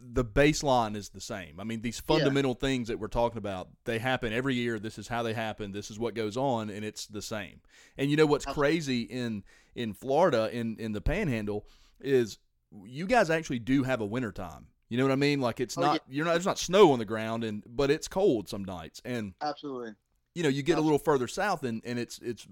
[0.00, 1.58] the baseline is the same.
[1.58, 4.78] I mean, these fundamental things that we're talking about, they happen every year.
[4.78, 5.72] This is how they happen.
[5.72, 7.60] This is what goes on, and it's the same.
[7.96, 9.42] And you know what's crazy in
[9.74, 11.66] in Florida in in the Panhandle
[12.00, 12.38] is
[12.84, 14.66] you guys actually do have a winter time.
[14.88, 15.40] You know what I mean?
[15.40, 18.08] Like it's Oh, not you're not there's not snow on the ground and but it's
[18.08, 19.92] cold some nights and absolutely.
[20.34, 22.46] you know you get a little further south and, and it's it's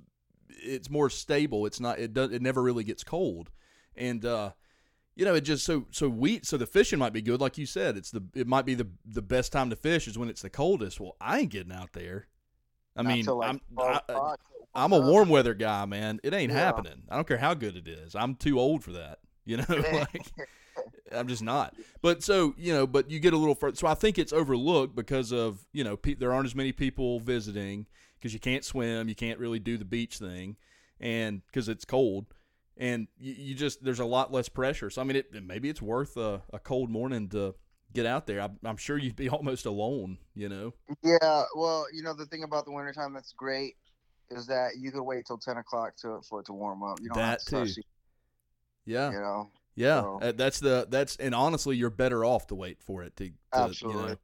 [0.48, 1.64] it's more stable.
[1.66, 3.50] It's not it does it never really gets cold.
[3.96, 4.50] And uh
[5.16, 7.66] you know, it just so so we so the fishing might be good, like you
[7.66, 7.96] said.
[7.96, 10.50] It's the it might be the the best time to fish is when it's the
[10.50, 11.00] coldest.
[11.00, 12.26] Well, I ain't getting out there.
[12.94, 14.40] I Not mean, like, I'm I, o'clock.
[14.74, 16.20] I'm a warm weather guy, man.
[16.22, 16.58] It ain't Yeah.
[16.58, 17.02] happening.
[17.08, 18.14] I don't care how good it is.
[18.14, 19.18] I'm too old for that.
[19.48, 20.26] You know, like
[21.12, 21.76] I'm just not.
[22.02, 23.76] But so you know, but you get a little further.
[23.76, 27.20] So I think it's overlooked because of you know pe- there aren't as many people
[27.20, 27.86] visiting
[28.18, 30.56] because you can't swim, you can't really do the beach thing,
[31.00, 32.26] and because it's cold,
[32.76, 34.90] and you, you just there's a lot less pressure.
[34.90, 37.54] So I mean, it maybe it's worth a, a cold morning to
[37.92, 38.40] get out there.
[38.40, 40.18] I'm, I'm sure you'd be almost alone.
[40.34, 40.74] You know.
[41.02, 43.74] Yeah, well, you know the thing about the wintertime that's great
[44.30, 46.98] is that you can wait till ten o'clock to for it to warm up.
[47.00, 47.82] You don't have That to too.
[48.84, 49.10] Yeah.
[49.10, 49.50] you know.
[49.74, 53.14] Yeah, So- uh, that's the that's and honestly, you're better off to wait for it
[53.16, 53.64] to, to you know.
[53.64, 54.16] Absolutely.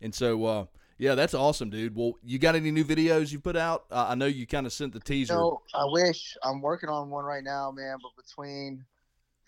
[0.00, 0.64] And so, uh,
[0.98, 1.94] yeah, that's awesome, dude.
[1.94, 3.84] Well, you got any new videos you put out?
[3.90, 5.34] Uh, I know you kind of sent the teaser.
[5.34, 7.98] No, I wish I'm working on one right now, man.
[8.02, 8.84] But between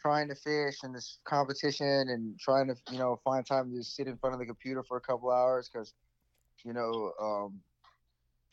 [0.01, 3.97] trying to fish and this competition and trying to, you know, find time to just
[3.97, 5.93] sit in front of the computer for a couple hours because,
[6.65, 7.61] you know, um,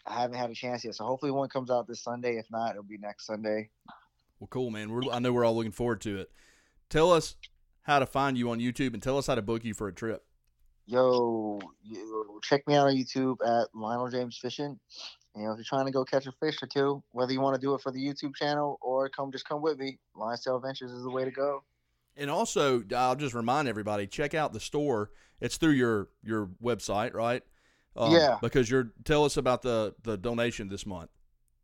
[0.06, 0.96] I haven't had a chance yet.
[0.96, 2.38] So hopefully one comes out this Sunday.
[2.38, 3.70] If not, it'll be next Sunday.
[4.40, 4.92] Well, cool, man.
[4.92, 6.32] We're, I know we're all looking forward to it.
[6.90, 7.36] Tell us
[7.84, 9.94] how to find you on YouTube and tell us how to book you for a
[9.94, 10.26] trip.
[10.88, 14.80] Yo, you, check me out on YouTube at Lionel James Fishing.
[15.36, 17.56] You know, if you're trying to go catch a fish or two, whether you want
[17.56, 20.92] to do it for the YouTube channel or come just come with me, Liontail Ventures
[20.92, 21.64] is the way to go.
[22.16, 25.12] And also, I'll just remind everybody: check out the store.
[25.42, 27.44] It's through your your website, right?
[27.98, 28.38] Um, yeah.
[28.42, 31.10] Because you're tell us about the the donation this month.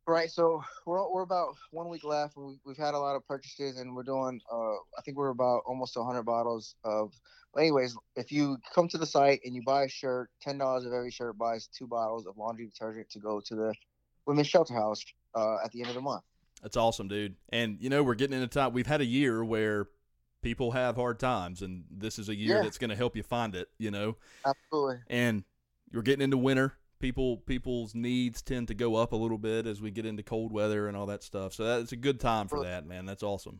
[0.06, 0.30] Right.
[0.30, 3.78] So we're we're about one week left, and we, we've had a lot of purchases,
[3.80, 4.42] and we're doing.
[4.52, 7.14] Uh, I think we're about almost 100 bottles of.
[7.58, 10.92] Anyways, if you come to the site and you buy a shirt, ten dollars of
[10.92, 13.74] every shirt buys two bottles of laundry detergent to go to the
[14.26, 15.04] women's shelter house
[15.36, 16.24] uh, at the end of the month.
[16.62, 17.36] That's awesome, dude.
[17.50, 18.74] And you know we're getting into time.
[18.74, 19.88] We've had a year where
[20.42, 22.64] people have hard times, and this is a year Yeah.
[22.64, 23.70] that's going to help you find it.
[23.78, 24.98] You know, Absolutely.
[25.08, 25.44] and
[25.92, 26.74] you're getting into winter.
[27.04, 30.54] People people's needs tend to go up a little bit as we get into cold
[30.54, 31.54] weather and all that stuff.
[31.54, 33.06] So that's a good time for that, man.
[33.06, 33.60] That's awesome.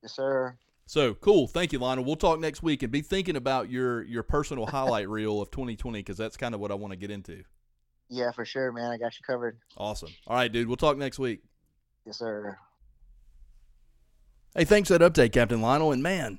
[0.00, 0.56] Yes, sir.
[0.86, 1.48] So cool.
[1.48, 2.04] Thank you, Lionel.
[2.04, 5.98] We'll talk next week and be thinking about your your personal highlight reel of 2020
[5.98, 7.42] because that's kind of what I want to get into.
[8.08, 8.92] Yeah, for sure, man.
[8.92, 9.58] I got you covered.
[9.76, 10.10] Awesome.
[10.28, 10.68] All right, dude.
[10.68, 11.40] We'll talk next week.
[12.06, 12.56] Yes, sir.
[14.54, 15.90] Hey, thanks for that update, Captain Lionel.
[15.90, 16.38] And man,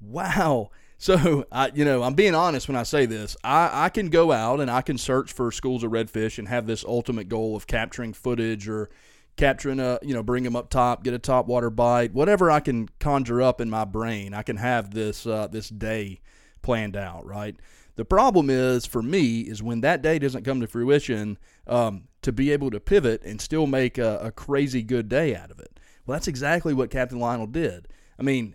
[0.00, 0.70] wow.
[1.00, 3.34] So, I, you know, I'm being honest when I say this.
[3.42, 6.66] I, I can go out and I can search for schools of redfish and have
[6.66, 8.90] this ultimate goal of capturing footage or
[9.34, 12.60] capturing a, you know, bring them up top, get a top water bite, whatever I
[12.60, 14.34] can conjure up in my brain.
[14.34, 16.20] I can have this uh, this day
[16.60, 17.56] planned out, right?
[17.96, 22.30] The problem is for me is when that day doesn't come to fruition, um, to
[22.30, 25.80] be able to pivot and still make a, a crazy good day out of it.
[26.04, 27.88] Well, that's exactly what Captain Lionel did.
[28.18, 28.54] I mean,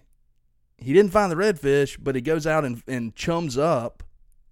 [0.77, 4.03] he didn't find the redfish, but he goes out and, and chums up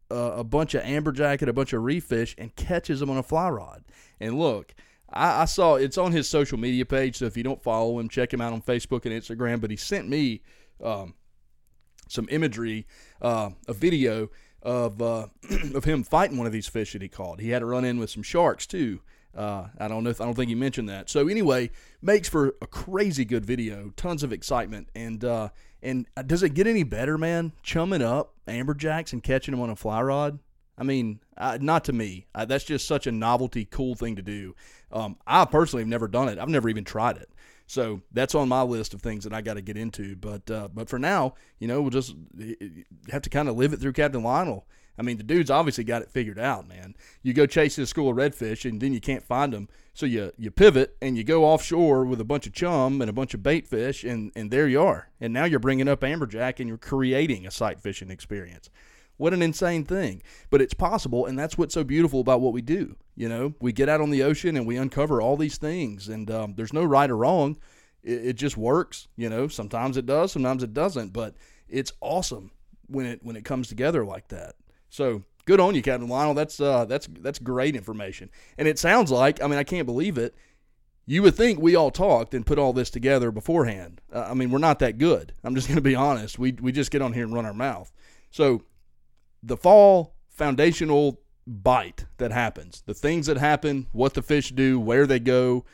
[0.09, 3.23] a bunch of amberjack and a bunch of reef fish and catches them on a
[3.23, 3.83] fly rod.
[4.19, 4.73] And look,
[5.11, 8.09] I, I saw it's on his social media page, so if you don't follow him,
[8.09, 9.61] check him out on Facebook and Instagram.
[9.61, 10.41] But he sent me
[10.83, 11.15] um,
[12.07, 12.85] some imagery,
[13.21, 14.29] uh, a video
[14.61, 15.27] of uh,
[15.73, 17.39] of him fighting one of these fish that he caught.
[17.39, 19.01] He had to run in with some sharks too.
[19.35, 20.11] Uh, I don't know.
[20.11, 21.09] If, I don't think he mentioned that.
[21.09, 21.71] So anyway,
[22.03, 23.91] makes for a crazy good video.
[23.95, 25.49] Tons of excitement, and uh,
[25.83, 27.51] and does it get any better, man?
[27.61, 30.39] Chumming up amberjacks and catching them on a fly rod.
[30.77, 32.25] I mean, uh, not to me.
[32.33, 34.55] Uh, that's just such a novelty, cool thing to do.
[34.91, 36.39] Um, I personally have never done it.
[36.39, 37.29] I've never even tried it.
[37.67, 40.15] So that's on my list of things that I got to get into.
[40.15, 42.15] But uh, but for now, you know, we'll just
[43.09, 44.65] have to kind of live it through Captain Lionel.
[44.97, 46.95] I mean, the dude's obviously got it figured out, man.
[47.23, 49.69] You go chasing a school of redfish, and then you can't find them.
[49.93, 53.13] So you you pivot and you go offshore with a bunch of chum and a
[53.13, 55.09] bunch of bait fish, and and there you are.
[55.21, 58.69] And now you're bringing up amberjack, and you're creating a sight fishing experience.
[59.17, 60.23] What an insane thing.
[60.49, 62.95] But it's possible, and that's what's so beautiful about what we do.
[63.15, 66.29] You know, we get out on the ocean and we uncover all these things, and
[66.31, 67.57] um, there's no right or wrong.
[68.01, 69.07] It, it just works.
[69.15, 71.13] You know, sometimes it does, sometimes it doesn't.
[71.13, 71.35] But
[71.69, 72.51] it's awesome
[72.87, 74.55] when it when it comes together like that.
[74.89, 76.33] So good on you, Captain Lionel.
[76.33, 78.29] That's uh, that's that's great information.
[78.57, 80.35] And it sounds like, I mean, I can't believe it.
[81.05, 83.99] You would think we all talked and put all this together beforehand.
[84.11, 85.33] Uh, I mean, we're not that good.
[85.43, 86.39] I'm just going to be honest.
[86.39, 87.91] We we just get on here and run our mouth.
[88.31, 88.63] So
[89.41, 95.05] the fall foundational bite that happens, the things that happen, what the fish do, where
[95.05, 95.65] they go,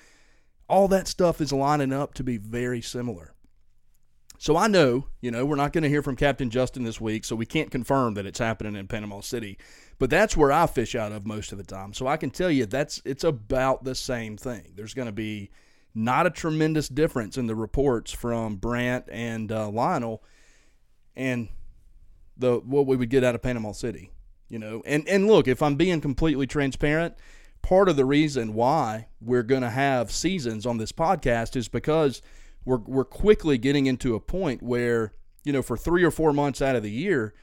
[0.68, 3.34] all that stuff is lining up to be very similar.
[4.42, 7.26] So I know, you know, we're not going to hear from Captain Justin this week,
[7.26, 9.58] so we can't confirm that it's happening in Panama City.
[10.00, 11.94] But that's where I fish out of most of the time.
[11.94, 14.72] So I can tell you that's it's about the same thing.
[14.76, 15.52] There's going to be
[15.94, 20.24] not a tremendous difference in the reports from Brant and uh, Lionel,
[21.18, 21.50] and
[22.38, 24.10] the what we would get out of Panama City.
[24.48, 27.16] You know, and and look, if I'm being completely transparent,
[27.62, 32.22] part of the reason why we're going to have seasons on this podcast is because
[32.70, 35.14] we're we're quickly getting into a point where
[35.44, 37.34] you know for three or four months out of the year,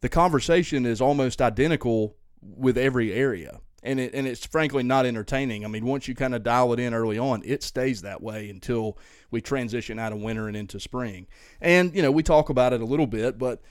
[0.00, 5.64] the conversation is almost identical with every area, and it and it's frankly not entertaining.
[5.64, 8.50] I mean, once you kind of dial it in early on, it stays that way
[8.50, 8.98] until
[9.30, 11.28] we transition out of winter and into spring.
[11.60, 13.62] And you know, we talk about it a little bit, but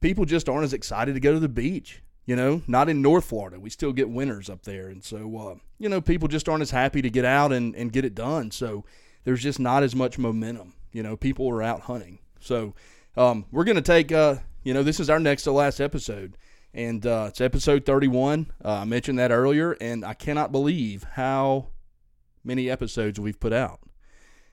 [0.00, 2.00] people just aren't as excited to go to the beach.
[2.26, 3.58] You know, not in North Florida.
[3.58, 6.70] We still get winters up there, and so uh, you know, people just aren't as
[6.70, 8.52] happy to get out and and get it done.
[8.52, 8.84] So
[9.28, 10.72] there's just not as much momentum.
[10.90, 12.18] You know, people are out hunting.
[12.40, 12.72] So
[13.14, 16.38] um, we're going to take, uh, you know, this is our next to last episode.
[16.72, 18.50] And uh, it's episode 31.
[18.64, 21.66] Uh, I mentioned that earlier, and I cannot believe how
[22.42, 23.80] many episodes we've put out.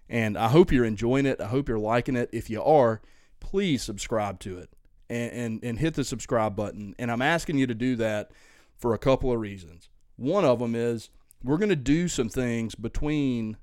[0.10, 1.40] And I hope you're enjoying it.
[1.40, 2.30] I hope you're liking it.
[2.34, 3.02] If you are,
[3.40, 4.72] please subscribe to it
[5.10, 6.96] and, and, and hit the subscribe button.
[7.00, 8.30] And I'm asking you to do that
[8.76, 9.88] for a couple of reasons.
[10.18, 11.12] One of them is
[11.42, 13.56] we're going to do some things between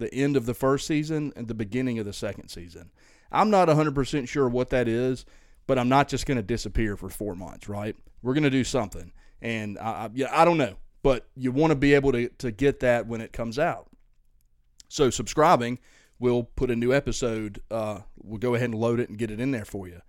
[0.00, 2.90] the end of the first season and the beginning of the second season.
[3.30, 5.24] I'm not 100% sure what that is,
[5.66, 7.94] but I'm not just going to disappear for four months, right?
[8.22, 9.12] We're going to do something.
[9.40, 12.50] And I, I, yeah, I don't know, but you want to be able to, to
[12.50, 13.88] get that when it comes out.
[14.88, 15.78] So subscribing,
[16.18, 17.62] we'll put a new episode.
[17.70, 20.00] Uh, we'll go ahead and load it and get it in there for you.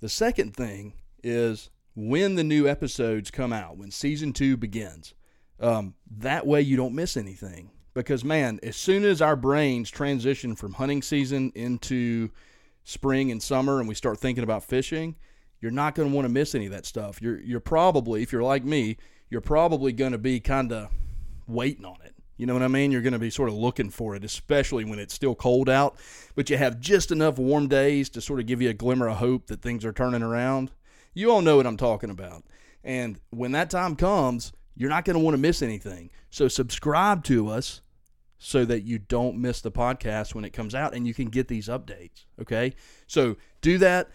[0.00, 0.92] The second thing
[1.22, 5.14] is when the new episodes come out, when season two begins.
[5.60, 7.70] Um, that way you don't miss anything.
[7.98, 12.30] Because, man, as soon as our brains transition from hunting season into
[12.84, 15.16] spring and summer and we start thinking about fishing,
[15.60, 17.20] you're not going to want to miss any of that stuff.
[17.20, 18.98] You're, you're probably, if you're like me,
[19.30, 20.90] you're probably going to be kind of
[21.48, 22.14] waiting on it.
[22.36, 22.92] You know what I mean?
[22.92, 25.96] You're going to be sort of looking for it, especially when it's still cold out,
[26.36, 29.16] but you have just enough warm days to sort of give you a glimmer of
[29.16, 30.70] hope that things are turning around.
[31.14, 32.44] You all know what I'm talking about.
[32.84, 36.10] And when that time comes, you're not going to want to miss anything.
[36.30, 37.80] So subscribe to us
[38.38, 41.48] so that you don't miss the podcast when it comes out and you can get
[41.48, 42.24] these updates.
[42.40, 42.74] Okay.
[43.06, 44.10] So do that.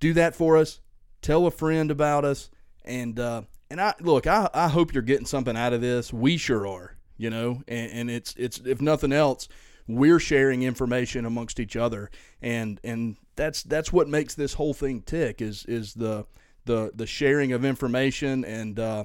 [0.00, 0.80] Do that for us.
[1.22, 2.50] Tell a friend about us.
[2.84, 6.12] And, uh, and I look, I, I hope you're getting something out of this.
[6.12, 9.48] We sure are you know, and, and it's it's if nothing else,
[9.86, 12.10] we're sharing information amongst each other,
[12.42, 16.26] and and that's that's what makes this whole thing tick is is the
[16.64, 19.04] the the sharing of information and uh,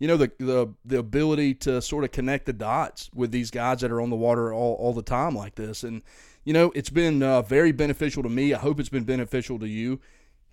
[0.00, 3.82] you know the the the ability to sort of connect the dots with these guys
[3.82, 6.02] that are on the water all all the time like this, and
[6.42, 8.52] you know it's been uh, very beneficial to me.
[8.52, 10.00] I hope it's been beneficial to you.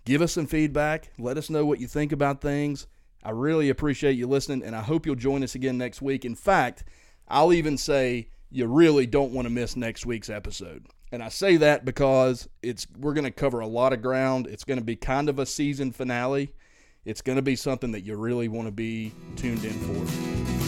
[0.06, 1.12] Give us some feedback.
[1.18, 2.88] Let us know what you think about things.
[3.24, 6.24] I really appreciate you listening, and I hope you'll join us again next week.
[6.24, 6.84] In fact,
[7.28, 10.86] I'll even say you really don't want to miss next week's episode.
[11.12, 14.48] And I say that because it's we're going to cover a lot of ground.
[14.48, 16.52] It's going to be kind of a season finale.
[17.08, 20.67] It's going to be something that you really want to be tuned in for.